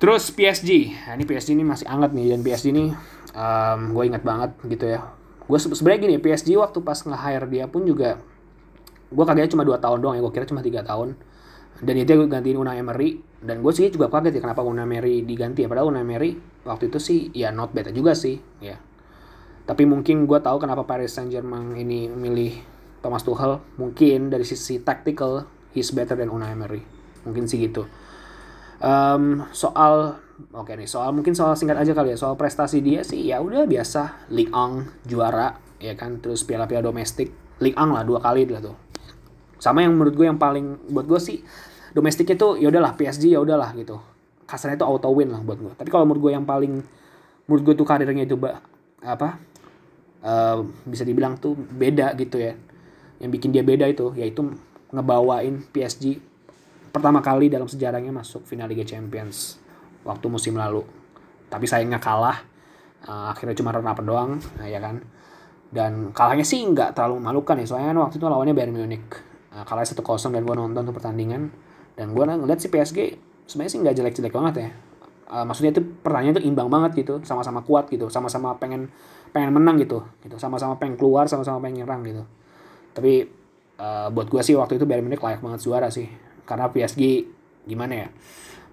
Terus 0.00 0.32
PSG, 0.32 0.92
nah, 1.06 1.14
ini 1.16 1.24
PSG 1.24 1.54
ini 1.54 1.64
masih 1.64 1.86
hangat 1.88 2.16
nih 2.16 2.34
dan 2.34 2.40
PSG 2.40 2.66
ini 2.72 2.92
um, 3.36 3.80
gue 3.92 4.04
ingat 4.04 4.22
banget 4.24 4.50
gitu 4.68 4.84
ya. 4.90 5.00
Gue 5.44 5.58
sebenarnya 5.60 6.00
gini 6.08 6.16
PSG 6.20 6.56
waktu 6.56 6.78
pas 6.80 6.96
nge-hire 6.96 7.46
dia 7.50 7.64
pun 7.68 7.84
juga 7.84 8.20
gue 9.14 9.24
kagetnya 9.24 9.52
cuma 9.54 9.62
2 9.62 9.78
tahun 9.78 9.98
doang 10.02 10.14
ya, 10.18 10.22
gue 10.24 10.32
kira 10.34 10.46
cuma 10.48 10.64
tiga 10.64 10.82
tahun. 10.82 11.14
Dan 11.82 11.94
itu 11.98 12.14
gue 12.14 12.30
gantiin 12.30 12.56
Unai 12.56 12.78
Emery 12.80 13.18
dan 13.42 13.60
gue 13.60 13.72
sih 13.74 13.90
juga 13.90 14.08
kaget 14.08 14.38
ya 14.38 14.40
kenapa 14.46 14.62
Unai 14.62 14.86
Emery 14.86 15.26
diganti 15.26 15.66
ya 15.66 15.68
padahal 15.68 15.90
Unai 15.90 16.06
Emery 16.06 16.38
waktu 16.64 16.88
itu 16.88 16.98
sih 17.02 17.18
ya 17.34 17.50
not 17.50 17.74
bad 17.74 17.90
juga 17.92 18.14
sih 18.14 18.38
ya. 18.62 18.78
Tapi 19.64 19.84
mungkin 19.88 20.28
gue 20.28 20.38
tahu 20.38 20.60
kenapa 20.60 20.86
Paris 20.86 21.12
Saint 21.12 21.28
Germain 21.28 21.72
ini 21.76 22.06
milih 22.08 22.74
Thomas 23.04 23.20
Tuchel 23.20 23.60
mungkin 23.76 24.32
dari 24.32 24.48
sisi 24.48 24.80
tactical 24.80 25.44
he's 25.76 25.92
better 25.92 26.16
than 26.16 26.32
Unai 26.32 26.56
Emery 26.56 26.80
mungkin 27.28 27.44
sih 27.44 27.60
gitu 27.60 27.84
um, 28.80 29.44
soal 29.52 30.23
oke 30.54 30.72
nih 30.74 30.88
soal 30.88 31.14
mungkin 31.14 31.32
soal 31.32 31.54
singkat 31.54 31.78
aja 31.78 31.92
kali 31.94 32.14
ya. 32.14 32.18
Soal 32.18 32.34
prestasi 32.34 32.82
dia 32.82 33.02
sih 33.06 33.30
ya 33.30 33.40
udah 33.40 33.66
biasa. 33.66 34.30
Ligue 34.34 34.52
1 34.52 35.08
juara 35.08 35.58
ya 35.78 35.94
kan? 35.94 36.18
Terus 36.18 36.42
piala-piala 36.42 36.90
domestik. 36.90 37.30
Ligue 37.62 37.78
1 37.78 37.94
lah 37.94 38.02
dua 38.02 38.18
kali 38.18 38.46
lah 38.50 38.62
tuh. 38.62 38.76
Sama 39.58 39.80
yang 39.86 39.94
menurut 39.96 40.14
gue 40.14 40.26
yang 40.26 40.36
paling 40.36 40.92
buat 40.92 41.06
gue 41.08 41.20
sih 41.22 41.38
domestiknya 41.94 42.36
tuh 42.36 42.58
ya 42.58 42.68
udahlah 42.68 42.98
PSG 42.98 43.32
ya 43.32 43.40
udahlah 43.40 43.72
gitu. 43.78 43.96
Kasarnya 44.44 44.76
itu 44.76 44.86
auto 44.86 45.08
win 45.14 45.32
lah 45.32 45.40
buat 45.40 45.58
gue. 45.58 45.72
Tapi 45.78 45.88
kalau 45.88 46.04
menurut 46.04 46.30
gue 46.30 46.32
yang 46.34 46.44
paling 46.44 46.82
menurut 47.48 47.62
gue 47.64 47.74
tuh 47.78 47.86
karirnya 47.86 48.28
itu 48.28 48.36
apa 49.04 49.38
uh, 50.24 50.64
bisa 50.84 51.06
dibilang 51.06 51.40
tuh 51.40 51.56
beda 51.56 52.12
gitu 52.18 52.42
ya. 52.42 52.58
Yang 53.22 53.30
bikin 53.40 53.50
dia 53.54 53.64
beda 53.64 53.88
itu 53.88 54.12
yaitu 54.18 54.52
ngebawain 54.92 55.64
PSG 55.72 56.20
pertama 56.94 57.18
kali 57.18 57.50
dalam 57.50 57.66
sejarahnya 57.66 58.14
masuk 58.14 58.46
final 58.46 58.70
Liga 58.70 58.86
Champions 58.86 59.63
waktu 60.04 60.26
musim 60.30 60.54
lalu. 60.54 60.84
Tapi 61.48 61.64
sayangnya 61.64 61.98
kalah. 61.98 62.40
Uh, 63.04 63.28
akhirnya 63.28 63.52
cuma 63.52 63.68
runner 63.68 63.92
up 63.92 64.00
doang, 64.00 64.40
nah, 64.56 64.64
ya 64.64 64.80
kan. 64.80 65.04
Dan 65.68 66.14
kalahnya 66.16 66.46
sih 66.46 66.64
nggak 66.64 66.96
terlalu 66.96 67.20
memalukan 67.20 67.60
ya, 67.60 67.66
soalnya 67.68 67.92
kan 67.92 67.98
waktu 68.08 68.16
itu 68.16 68.24
lawannya 68.24 68.54
Bayern 68.56 68.72
Munich. 68.72 69.04
Uh, 69.52 69.64
kalahnya 69.68 69.92
1-0 69.92 70.32
dan 70.32 70.42
gue 70.44 70.56
nonton 70.56 70.82
tuh 70.88 70.94
pertandingan. 70.96 71.52
Dan 71.94 72.16
gue 72.16 72.24
ngeliat 72.24 72.60
si 72.60 72.72
PSG 72.72 72.98
sebenarnya 73.44 73.72
sih 73.76 73.78
nggak 73.84 73.94
jelek-jelek 74.00 74.32
banget 74.32 74.54
ya. 74.56 74.68
Uh, 75.28 75.44
maksudnya 75.44 75.76
itu 75.76 75.82
pertandingan 76.00 76.40
itu 76.40 76.44
imbang 76.48 76.68
banget 76.72 77.04
gitu, 77.04 77.20
sama-sama 77.28 77.60
kuat 77.60 77.92
gitu, 77.92 78.08
sama-sama 78.08 78.56
pengen 78.56 78.88
pengen 79.34 79.50
menang 79.50 79.76
gitu, 79.82 80.00
gitu, 80.22 80.38
sama-sama 80.38 80.78
pengen 80.80 80.94
keluar, 80.96 81.28
sama-sama 81.28 81.60
pengen 81.60 81.84
nyerang 81.84 82.06
gitu. 82.06 82.22
Tapi 82.96 83.44
uh, 83.78 84.08
buat 84.08 84.30
gue 84.30 84.40
sih 84.40 84.54
waktu 84.56 84.78
itu 84.78 84.84
Bayern 84.88 85.04
Munich 85.04 85.20
layak 85.20 85.42
banget 85.42 85.60
juara 85.64 85.90
sih 85.90 86.06
karena 86.44 86.68
PSG 86.70 87.02
gimana 87.64 88.06
ya 88.06 88.08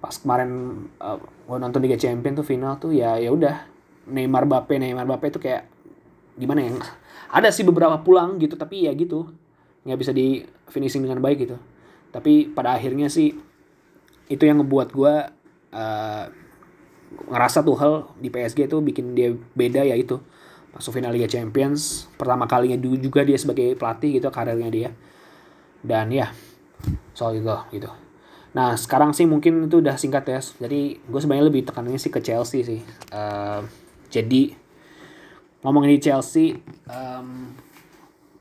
pas 0.02 0.18
kemarin 0.18 0.50
uh, 0.98 1.22
gue 1.22 1.58
nonton 1.62 1.80
Liga 1.86 1.96
Champion 1.96 2.34
tuh 2.34 2.44
final 2.44 2.82
tuh 2.82 2.92
ya 2.92 3.22
ya 3.22 3.30
udah. 3.30 3.70
Neymar 4.10 4.50
Bape 4.50 4.82
Neymar 4.82 5.06
Bape 5.06 5.30
itu 5.30 5.38
kayak 5.38 5.70
gimana 6.36 6.66
ya? 6.66 6.74
Ada 7.30 7.54
sih 7.54 7.62
beberapa 7.62 8.02
pulang 8.02 8.42
gitu 8.42 8.58
tapi 8.58 8.90
ya 8.90 8.92
gitu. 8.98 9.30
Nggak 9.86 10.00
bisa 10.02 10.12
di 10.12 10.42
finishing 10.74 11.06
dengan 11.06 11.22
baik 11.22 11.46
gitu. 11.46 11.58
Tapi 12.10 12.50
pada 12.50 12.76
akhirnya 12.76 13.08
sih 13.08 13.38
itu 14.28 14.44
yang 14.44 14.66
ngebuat 14.66 14.90
gue 14.90 15.14
uh, 15.72 16.26
ngerasa 17.30 17.62
tuh 17.62 17.78
hal 17.78 17.94
di 18.18 18.34
PSG 18.34 18.66
itu 18.66 18.78
bikin 18.82 19.14
dia 19.14 19.38
beda 19.54 19.86
ya 19.86 19.94
itu. 19.94 20.18
Masuk 20.74 20.98
final 20.98 21.14
Liga 21.14 21.30
Champions 21.30 22.10
pertama 22.18 22.50
kalinya 22.50 22.80
juga 22.80 23.22
dia 23.22 23.38
sebagai 23.38 23.78
pelatih 23.78 24.18
gitu 24.18 24.34
karirnya 24.34 24.72
dia. 24.74 24.90
Dan 25.86 26.10
ya 26.10 26.34
soal 27.14 27.38
itu 27.38 27.54
gitu 27.70 28.11
nah 28.52 28.76
sekarang 28.76 29.16
sih 29.16 29.24
mungkin 29.24 29.72
itu 29.72 29.80
udah 29.80 29.96
singkat 29.96 30.28
ya 30.28 30.40
jadi 30.60 31.00
gue 31.00 31.20
sebenarnya 31.24 31.48
lebih 31.48 31.64
tekanannya 31.64 32.00
sih 32.00 32.12
ke 32.12 32.20
Chelsea 32.20 32.68
sih. 32.68 32.82
Uh, 33.12 33.64
jadi 34.12 34.54
ngomongin 35.64 35.96
di 35.96 36.02
Chelsea 36.04 36.60
um, 36.90 37.56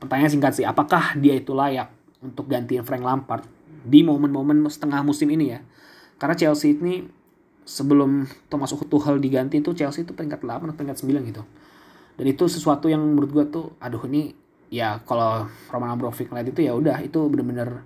pertanyaan 0.01 0.31
singkat 0.33 0.53
sih 0.57 0.65
apakah 0.67 1.15
dia 1.15 1.37
itu 1.37 1.55
layak 1.55 1.93
untuk 2.19 2.49
gantiin 2.51 2.83
Frank 2.83 3.05
Lampard 3.05 3.45
di 3.81 4.03
momen-momen 4.03 4.67
setengah 4.67 4.99
musim 5.01 5.31
ini 5.31 5.55
ya? 5.55 5.59
Karena 6.19 6.35
Chelsea 6.35 6.75
ini 6.75 7.07
sebelum 7.63 8.27
Thomas 8.51 8.75
Tuchel 8.75 9.21
diganti 9.23 9.63
itu 9.63 9.71
Chelsea 9.71 10.03
itu 10.03 10.11
peringkat 10.11 10.43
8 10.43 10.69
atau 10.69 10.75
peringkat 10.75 10.97
9 11.07 11.29
gitu. 11.31 11.43
Dan 12.19 12.25
itu 12.27 12.43
sesuatu 12.51 12.91
yang 12.91 13.01
menurut 13.01 13.31
gue 13.31 13.45
tuh 13.47 13.65
aduh 13.79 14.03
ini 14.11 14.35
ya 14.71 14.99
kalau 15.03 15.47
Roman 15.71 15.95
Abramovich 15.95 16.31
ngeliat 16.31 16.47
itu 16.51 16.61
ya 16.63 16.73
udah 16.75 16.97
itu 17.03 17.19
bener-bener 17.31 17.83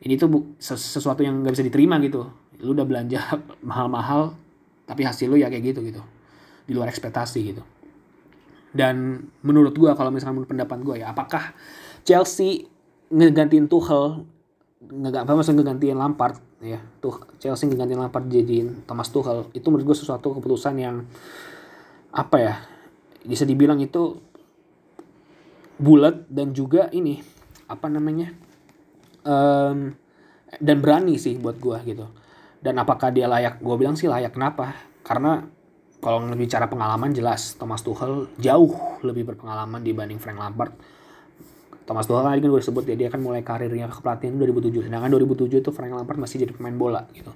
ini 0.00 0.16
tuh 0.16 0.56
sesuatu 0.60 1.20
yang 1.20 1.44
nggak 1.44 1.52
bisa 1.52 1.64
diterima 1.66 2.00
gitu. 2.00 2.28
Lu 2.64 2.72
udah 2.72 2.86
belanja 2.88 3.20
mahal-mahal 3.68 4.36
tapi 4.88 5.06
hasil 5.06 5.30
lu 5.30 5.36
ya 5.36 5.52
kayak 5.52 5.74
gitu 5.76 5.80
gitu. 5.84 6.02
Di 6.64 6.72
luar 6.72 6.88
ekspektasi 6.88 7.40
gitu. 7.52 7.62
Dan 8.70 9.26
menurut 9.42 9.74
gua 9.76 9.98
kalau 9.98 10.14
misalnya 10.14 10.40
menurut 10.40 10.50
pendapat 10.50 10.78
gua 10.80 10.94
ya 10.96 11.10
apakah 11.10 11.52
Chelsea 12.06 12.64
ngegantiin 13.10 13.66
Tuchel 13.66 14.24
nggak 14.80 15.28
apa 15.28 15.36
maksudnya 15.36 15.60
ngegantiin 15.60 15.98
Lampard 15.98 16.40
ya 16.64 16.80
tuh 17.04 17.20
Chelsea 17.36 17.68
ngegantiin 17.68 18.00
Lampard 18.00 18.30
jadiin 18.32 18.88
Thomas 18.88 19.12
Tuchel 19.12 19.50
itu 19.52 19.66
menurut 19.68 19.92
gua 19.92 19.96
sesuatu 19.98 20.32
keputusan 20.38 20.74
yang 20.80 21.04
apa 22.14 22.36
ya 22.38 22.54
bisa 23.26 23.44
dibilang 23.44 23.82
itu 23.82 24.16
bulat 25.76 26.24
dan 26.30 26.52
juga 26.56 26.88
ini 26.94 27.20
apa 27.66 27.88
namanya 27.88 28.32
um, 29.24 29.94
dan 30.58 30.76
berani 30.82 31.14
sih 31.14 31.38
buat 31.38 31.56
gue 31.62 31.78
gitu. 31.86 32.06
Dan 32.60 32.76
apakah 32.76 33.14
dia 33.14 33.30
layak? 33.30 33.62
Gue 33.62 33.76
bilang 33.78 33.94
sih 33.94 34.10
layak. 34.10 34.34
Kenapa? 34.34 34.74
Karena 35.06 35.40
kalau 36.02 36.26
bicara 36.34 36.66
pengalaman 36.66 37.14
jelas. 37.14 37.54
Thomas 37.54 37.84
Tuchel 37.86 38.28
jauh 38.40 39.00
lebih 39.04 39.28
berpengalaman 39.32 39.80
dibanding 39.84 40.18
Frank 40.18 40.40
Lampard. 40.40 40.72
Thomas 41.88 42.04
Tuchel 42.08 42.26
tadi 42.26 42.40
kan 42.42 42.50
gue 42.50 42.62
sebut 42.62 42.84
ya 42.84 42.96
dia 42.98 43.08
kan 43.08 43.20
mulai 43.22 43.40
karirnya 43.40 43.88
kepelatihan 43.88 44.36
2007 44.36 44.86
sedangkan 44.86 45.10
2007 45.10 45.60
itu 45.64 45.70
Frank 45.72 45.92
Lampard 45.96 46.18
masih 46.20 46.36
jadi 46.44 46.52
pemain 46.52 46.76
bola 46.76 47.08
gitu. 47.16 47.32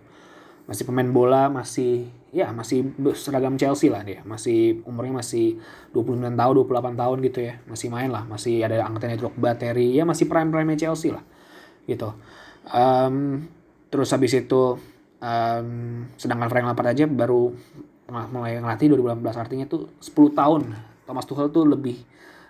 Masih 0.64 0.84
pemain 0.88 1.08
bola 1.08 1.52
masih 1.52 2.08
ya 2.32 2.48
masih 2.52 2.88
seragam 3.16 3.56
Chelsea 3.60 3.92
lah 3.92 4.00
dia. 4.04 4.20
Masih 4.24 4.84
umurnya 4.84 5.20
masih 5.20 5.60
29 5.92 6.36
tahun 6.36 6.52
28 6.68 7.00
tahun 7.00 7.16
gitu 7.24 7.38
ya. 7.44 7.54
Masih 7.68 7.88
main 7.92 8.08
lah. 8.12 8.24
Masih 8.28 8.64
ada 8.64 8.80
angkatan 8.84 9.16
Drogba 9.16 9.56
Terry. 9.56 9.92
Ya 9.92 10.08
masih 10.08 10.28
prime 10.28 10.52
prime 10.52 10.76
Chelsea 10.76 11.12
lah 11.12 11.24
gitu. 11.84 12.12
Um, 12.70 13.46
terus 13.92 14.10
habis 14.10 14.32
itu 14.32 14.80
um, 15.20 15.68
sedangkan 16.16 16.48
Frank 16.48 16.66
Lampard 16.66 16.92
aja 16.96 17.04
baru 17.04 17.52
mulai 18.08 18.60
ngelatih 18.60 18.92
2018 19.00 19.42
artinya 19.42 19.64
tuh 19.68 19.88
10 20.00 20.36
tahun. 20.36 20.62
Thomas 21.04 21.24
Tuchel 21.28 21.52
tuh 21.52 21.68
lebih 21.68 22.00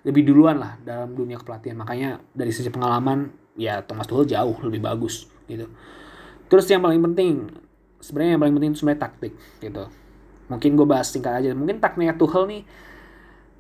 lebih 0.04 0.22
duluan 0.26 0.60
lah 0.60 0.78
dalam 0.82 1.14
dunia 1.14 1.38
kepelatihan. 1.40 1.78
Makanya 1.78 2.22
dari 2.34 2.50
sisi 2.54 2.70
pengalaman 2.70 3.30
ya 3.58 3.82
Thomas 3.82 4.06
Tuchel 4.06 4.30
jauh 4.30 4.56
lebih 4.66 4.82
bagus 4.82 5.26
gitu. 5.46 5.70
Terus 6.50 6.66
yang 6.70 6.82
paling 6.82 7.02
penting 7.12 7.50
sebenarnya 7.98 8.36
yang 8.36 8.42
paling 8.42 8.54
penting 8.60 8.70
itu 8.74 8.78
sebenarnya 8.82 9.02
taktik 9.10 9.34
gitu. 9.62 9.84
Mungkin 10.52 10.70
gue 10.76 10.86
bahas 10.86 11.08
singkat 11.08 11.40
aja. 11.40 11.50
Mungkin 11.56 11.80
taktiknya 11.80 12.14
Tuchel 12.14 12.44
nih 12.46 12.62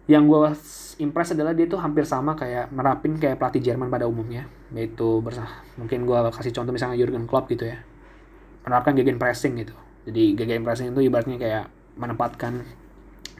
yang 0.04 0.28
gue 0.28 0.52
impress 0.98 1.34
adalah 1.34 1.52
dia 1.52 1.66
tuh 1.66 1.80
hampir 1.80 2.06
sama 2.06 2.34
kayak 2.34 2.70
merapin 2.70 3.18
kayak 3.18 3.40
pelatih 3.40 3.62
Jerman 3.62 3.88
pada 3.90 4.06
umumnya. 4.06 4.46
Yaitu 4.74 5.20
bersah 5.20 5.48
mungkin 5.78 6.04
gue 6.04 6.18
kasih 6.34 6.52
contoh 6.54 6.72
misalnya 6.74 6.98
Jurgen 6.98 7.24
Klopp 7.26 7.50
gitu 7.50 7.66
ya. 7.68 7.80
Menerapkan 8.66 8.96
gegen 8.96 9.18
pressing 9.18 9.58
gitu. 9.60 9.74
Jadi 10.04 10.36
gegen 10.36 10.62
pressing 10.62 10.92
itu 10.92 11.00
ibaratnya 11.08 11.36
kayak 11.40 11.64
menempatkan 11.96 12.64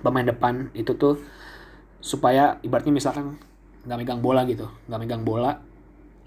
pemain 0.04 0.24
depan 0.24 0.68
itu 0.76 0.92
tuh 0.94 1.16
supaya 2.04 2.60
ibaratnya 2.60 2.92
misalkan 2.92 3.40
nggak 3.88 3.98
megang 4.00 4.20
bola 4.20 4.44
gitu 4.44 4.68
nggak 4.88 5.00
megang 5.00 5.22
bola 5.24 5.56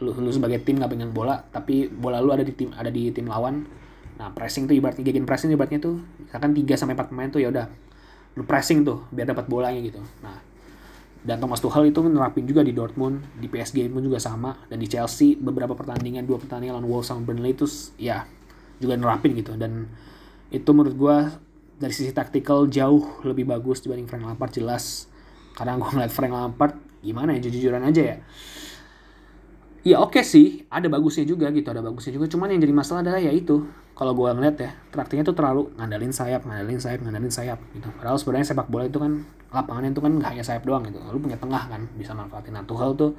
lu, 0.02 0.14
lu 0.14 0.30
sebagai 0.34 0.62
tim 0.62 0.82
nggak 0.82 0.90
megang 0.94 1.14
bola 1.14 1.42
tapi 1.50 1.90
bola 1.90 2.22
lu 2.22 2.34
ada 2.34 2.42
di 2.46 2.54
tim 2.54 2.74
ada 2.74 2.90
di 2.90 3.10
tim 3.14 3.26
lawan. 3.30 3.66
Nah, 4.18 4.34
pressing 4.34 4.66
tuh 4.66 4.74
ibaratnya 4.74 5.06
gegen 5.06 5.30
pressing 5.30 5.54
ibaratnya 5.54 5.78
tuh 5.78 6.02
misalkan 6.18 6.50
3 6.58 6.74
sampai 6.74 6.98
4 6.98 7.14
pemain 7.14 7.30
tuh 7.30 7.38
ya 7.38 7.54
udah 7.54 7.70
lu 8.34 8.46
pressing 8.46 8.82
tuh 8.82 9.06
biar 9.14 9.30
dapat 9.30 9.46
bolanya 9.46 9.78
gitu. 9.78 10.02
Nah, 10.26 10.42
dan 11.28 11.44
Thomas 11.44 11.60
Tuchel 11.60 11.92
itu 11.92 12.00
nerapin 12.08 12.48
juga 12.48 12.64
di 12.64 12.72
Dortmund, 12.72 13.20
di 13.36 13.52
PSG 13.52 13.92
pun 13.92 14.00
juga 14.00 14.16
sama 14.24 14.56
dan 14.72 14.80
di 14.80 14.88
Chelsea 14.88 15.36
beberapa 15.36 15.76
pertandingan, 15.76 16.24
dua 16.24 16.40
pertandingan 16.40 16.80
lawan 16.80 16.88
Wolves 16.88 17.12
sama 17.12 17.28
Burnley 17.28 17.52
itu 17.52 17.68
ya 18.00 18.24
juga 18.80 18.96
nerapin 18.96 19.36
gitu 19.36 19.60
dan 19.60 19.92
itu 20.48 20.70
menurut 20.72 20.96
gua 20.96 21.18
dari 21.78 21.92
sisi 21.92 22.16
taktikal 22.16 22.66
jauh 22.72 23.22
lebih 23.28 23.44
bagus 23.44 23.84
dibanding 23.84 24.08
Frank 24.10 24.24
Lampard 24.26 24.56
jelas. 24.56 25.06
Karena 25.54 25.74
gue 25.78 25.90
ngeliat 25.90 26.14
Frank 26.14 26.34
Lampard 26.34 26.74
gimana 27.02 27.34
ya 27.38 27.40
jujur-jujuran 27.46 27.82
aja 27.86 28.02
ya 28.14 28.18
ya 29.88 30.04
oke 30.04 30.20
okay 30.20 30.24
sih. 30.28 30.68
Ada 30.68 30.92
bagusnya 30.92 31.24
juga 31.24 31.48
gitu 31.56 31.72
ada 31.72 31.80
bagusnya 31.80 32.12
juga. 32.20 32.28
Cuman 32.28 32.52
yang 32.52 32.60
jadi 32.60 32.74
masalah 32.76 33.00
adalah 33.08 33.22
ya 33.24 33.32
itu. 33.32 33.64
Kalau 33.98 34.14
gue 34.14 34.30
ngeliat 34.30 34.56
ya 34.62 34.72
praktiknya 34.94 35.26
tuh 35.26 35.34
terlalu 35.34 35.74
ngandalin 35.80 36.14
sayap 36.14 36.46
ngandalin 36.46 36.78
sayap 36.78 37.00
ngandalin 37.02 37.34
sayap 37.34 37.60
gitu. 37.74 37.90
Padahal 37.98 38.20
sebenarnya 38.20 38.46
sepak 38.54 38.68
bola 38.70 38.86
itu 38.86 39.00
kan 39.00 39.26
lapangan 39.48 39.90
itu 39.90 40.02
kan 40.04 40.12
gak 40.20 40.30
hanya 40.36 40.46
sayap 40.46 40.64
doang 40.68 40.84
gitu. 40.86 41.00
Lu 41.10 41.18
punya 41.18 41.40
tengah 41.40 41.64
kan 41.66 41.82
bisa 41.98 42.12
manfaatin 42.14 42.54
nah 42.54 42.68
hal 42.68 42.92
tuh. 42.94 43.16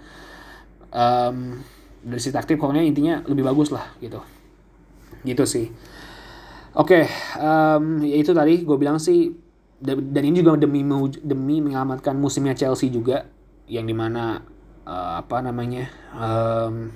Um, 0.89 1.61
dari 1.99 2.23
si 2.23 2.31
taktik 2.31 2.57
pokoknya 2.63 2.87
intinya 2.87 3.25
lebih 3.27 3.43
bagus 3.43 3.75
lah 3.75 3.91
gitu. 3.99 4.23
Gitu 5.27 5.45
sih. 5.49 5.67
Oke 6.79 7.03
okay, 7.03 7.05
um, 7.43 8.05
ya 8.07 8.23
itu 8.23 8.31
tadi 8.31 8.63
gue 8.63 8.77
bilang 8.79 9.03
sih 9.03 9.35
dan 9.83 10.23
ini 10.23 10.43
juga 10.43 10.59
demi 10.59 10.83
demi 11.23 11.57
menyelamatkan 11.59 12.15
musimnya 12.19 12.55
Chelsea 12.55 12.91
juga 12.91 13.27
yang 13.71 13.87
di 13.87 13.95
mana 13.95 14.43
uh, 14.89 15.21
apa 15.21 15.45
namanya 15.45 15.93
um, 16.17 16.89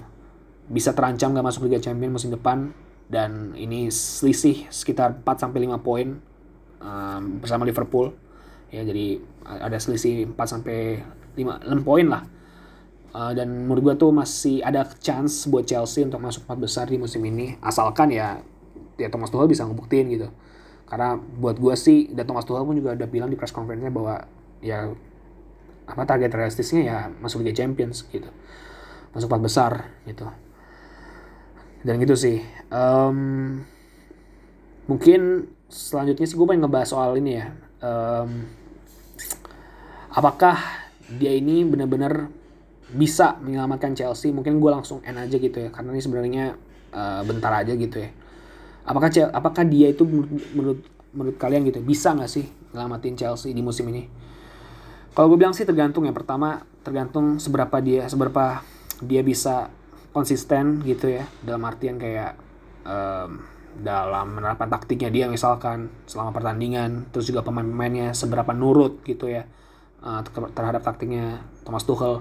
bisa 0.72 0.96
terancam 0.96 1.36
gak 1.36 1.44
masuk 1.44 1.68
Liga 1.68 1.84
Champions 1.84 2.16
musim 2.16 2.32
depan. 2.32 2.72
Dan 3.12 3.52
ini 3.60 3.92
selisih 3.92 4.72
sekitar 4.72 5.20
4 5.20 5.36
sampai 5.36 5.68
5 5.68 5.84
poin 5.84 6.16
um, 6.80 7.22
bersama 7.44 7.68
Liverpool. 7.68 8.16
Ya 8.72 8.88
jadi 8.88 9.20
ada 9.44 9.76
selisih 9.76 10.32
4 10.32 10.40
sampai 10.48 11.04
5 11.36 11.68
6 11.68 11.84
poin 11.84 12.08
lah. 12.08 12.24
Uh, 13.12 13.36
dan 13.36 13.68
menurut 13.68 13.92
gue 13.92 13.94
tuh 14.00 14.08
masih 14.16 14.64
ada 14.64 14.88
chance 14.96 15.44
buat 15.44 15.68
Chelsea 15.68 16.00
untuk 16.00 16.24
masuk 16.24 16.48
empat 16.48 16.58
besar 16.64 16.84
di 16.88 16.96
musim 16.96 17.20
ini. 17.28 17.60
Asalkan 17.60 18.08
ya 18.08 18.40
ya 18.96 19.12
Thomas 19.12 19.28
Tuchel 19.28 19.52
bisa 19.52 19.68
ngebuktiin 19.68 20.08
gitu. 20.08 20.32
Karena 20.88 21.20
buat 21.20 21.60
gue 21.60 21.76
sih 21.76 22.08
dan 22.16 22.24
Thomas 22.24 22.48
Tuchel 22.48 22.64
pun 22.64 22.80
juga 22.80 22.96
udah 22.96 23.08
bilang 23.12 23.28
di 23.28 23.36
press 23.36 23.52
conference-nya 23.52 23.92
bahwa 23.92 24.24
ya 24.64 24.88
apa 25.86 26.02
target 26.06 26.30
realistisnya 26.32 26.82
ya 26.82 26.98
masuk 27.20 27.42
Liga 27.42 27.62
Champions 27.64 28.06
gitu. 28.08 28.28
Masuk 29.12 29.28
empat 29.28 29.42
besar 29.42 29.72
gitu. 30.08 30.26
Dan 31.82 31.98
gitu 31.98 32.14
sih. 32.14 32.40
Um, 32.70 33.60
mungkin 34.86 35.50
selanjutnya 35.66 36.26
sih 36.26 36.36
gue 36.38 36.46
pengen 36.46 36.64
ngebahas 36.64 36.88
soal 36.94 37.18
ini 37.18 37.42
ya. 37.42 37.46
Um, 37.82 38.46
apakah 40.14 40.56
dia 41.18 41.34
ini 41.34 41.66
benar-benar 41.66 42.30
bisa 42.92 43.36
menyelamatkan 43.42 43.98
Chelsea? 43.98 44.30
Mungkin 44.30 44.62
gue 44.62 44.70
langsung 44.70 45.02
end 45.02 45.18
aja 45.18 45.36
gitu 45.36 45.58
ya 45.58 45.68
karena 45.74 45.90
ini 45.92 46.02
sebenarnya 46.02 46.44
uh, 46.94 47.22
bentar 47.26 47.52
aja 47.52 47.74
gitu 47.74 47.98
ya. 47.98 48.10
Apakah 48.82 49.10
apakah 49.30 49.62
dia 49.66 49.94
itu 49.94 50.02
menurut 50.54 50.82
menurut, 51.12 51.36
kalian 51.36 51.68
gitu 51.68 51.84
bisa 51.84 52.16
nggak 52.16 52.30
sih 52.30 52.48
nyelamatin 52.72 53.14
Chelsea 53.14 53.52
di 53.52 53.60
musim 53.60 53.84
ini 53.92 54.21
kalau 55.12 55.32
gue 55.32 55.38
bilang 55.44 55.52
sih 55.52 55.68
tergantung 55.68 56.08
ya. 56.08 56.12
Pertama 56.12 56.64
tergantung 56.82 57.36
seberapa 57.36 57.78
dia 57.84 58.08
seberapa 58.08 58.64
dia 59.04 59.20
bisa 59.20 59.68
konsisten 60.12 60.80
gitu 60.84 61.12
ya. 61.12 61.28
Dalam 61.44 61.62
artian 61.68 62.00
kayak 62.00 62.36
um, 62.84 63.44
dalam 63.72 64.36
menerapkan 64.36 64.68
taktiknya 64.68 65.08
dia 65.08 65.24
misalkan 65.28 65.88
selama 66.04 66.36
pertandingan 66.36 67.08
terus 67.08 67.24
juga 67.24 67.40
pemain-pemainnya 67.40 68.12
seberapa 68.12 68.52
nurut 68.52 69.00
gitu 69.08 69.32
ya 69.32 69.48
uh, 70.04 70.20
terhadap 70.52 70.84
taktiknya 70.84 71.44
Thomas 71.64 71.84
Tuchel. 71.84 72.20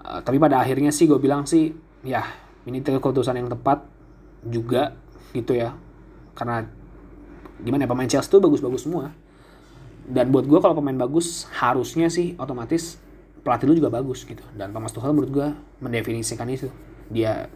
Uh, 0.00 0.20
tapi 0.24 0.40
pada 0.40 0.60
akhirnya 0.60 0.92
sih 0.92 1.08
gue 1.08 1.20
bilang 1.20 1.44
sih 1.48 1.72
ya 2.04 2.24
ini 2.68 2.84
keputusan 2.84 3.36
yang 3.36 3.48
tepat 3.48 3.84
juga 4.44 4.96
gitu 5.36 5.52
ya. 5.52 5.76
Karena 6.36 6.64
gimana 7.60 7.84
ya 7.84 7.88
pemain 7.92 8.08
Chelsea 8.08 8.32
tuh 8.32 8.40
bagus-bagus 8.40 8.88
semua 8.88 9.12
dan 10.10 10.34
buat 10.34 10.42
gue 10.42 10.58
kalau 10.58 10.74
pemain 10.74 11.06
bagus 11.06 11.46
harusnya 11.54 12.10
sih 12.10 12.34
otomatis 12.34 12.98
pelatih 13.46 13.70
lu 13.70 13.78
juga 13.78 13.94
bagus 13.94 14.26
gitu. 14.26 14.42
Dan 14.52 14.74
Thomas 14.74 14.90
Tuchel 14.90 15.14
menurut 15.14 15.30
gue 15.30 15.48
mendefinisikan 15.78 16.50
itu. 16.50 16.66
Dia 17.08 17.46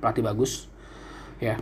pelatih 0.00 0.24
bagus 0.24 0.66
ya. 1.38 1.60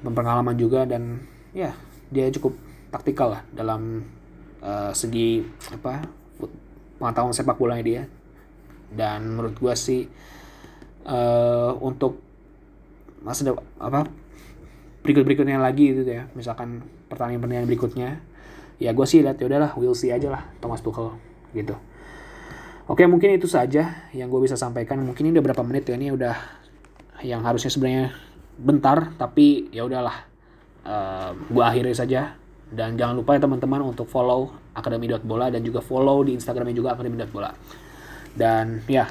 Berpengalaman 0.00 0.54
juga 0.54 0.86
dan 0.86 1.26
ya 1.50 1.74
dia 2.08 2.30
cukup 2.30 2.54
taktikal 2.94 3.34
lah 3.34 3.42
dalam 3.50 4.06
uh, 4.62 4.94
segi 4.94 5.42
apa 5.74 6.06
pengetahuan 7.02 7.34
sepak 7.34 7.58
bolanya 7.58 7.84
dia. 7.84 8.02
Dan 8.90 9.34
menurut 9.34 9.58
gue 9.58 9.74
sih 9.74 10.06
uh, 11.06 11.74
untuk 11.82 12.22
masa 13.26 13.52
apa 13.76 14.06
berikut 15.02 15.26
berikutnya 15.26 15.58
lagi 15.58 15.98
gitu 15.98 16.06
ya. 16.06 16.30
Misalkan 16.38 16.86
pertandingan 17.10 17.42
pertandingan 17.42 17.66
berikutnya 17.66 18.10
ya 18.80 18.90
gue 18.96 19.06
sih 19.06 19.20
lihat 19.20 19.36
ya 19.36 19.46
udahlah 19.46 19.76
we'll 19.76 19.94
see 19.94 20.10
aja 20.10 20.32
lah 20.32 20.42
Thomas 20.58 20.80
Tuchel 20.80 21.12
gitu. 21.52 21.76
Oke 22.90 23.06
mungkin 23.06 23.36
itu 23.36 23.46
saja 23.46 24.10
yang 24.10 24.26
gue 24.26 24.40
bisa 24.42 24.58
sampaikan. 24.58 24.98
Mungkin 25.04 25.30
ini 25.30 25.38
udah 25.38 25.44
berapa 25.52 25.62
menit 25.62 25.86
ya 25.86 25.94
ini 25.94 26.10
udah 26.10 26.34
yang 27.22 27.44
harusnya 27.44 27.70
sebenarnya 27.70 28.16
bentar 28.58 29.14
tapi 29.14 29.70
ya 29.70 29.86
udahlah 29.86 30.26
uh, 30.88 31.30
gue 31.36 31.62
akhiri 31.62 31.92
saja. 31.94 32.34
Dan 32.70 32.94
jangan 32.94 33.18
lupa 33.18 33.34
ya 33.34 33.42
teman-teman 33.42 33.82
untuk 33.82 34.06
follow 34.06 34.54
akademi.bola 34.78 35.50
dan 35.50 35.66
juga 35.66 35.82
follow 35.82 36.22
di 36.22 36.38
instagramnya 36.38 36.74
juga 36.74 36.94
akademi.bola 36.94 37.50
dan 38.38 38.82
ya 38.86 39.10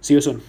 see 0.00 0.16
you 0.16 0.22
soon 0.22 0.40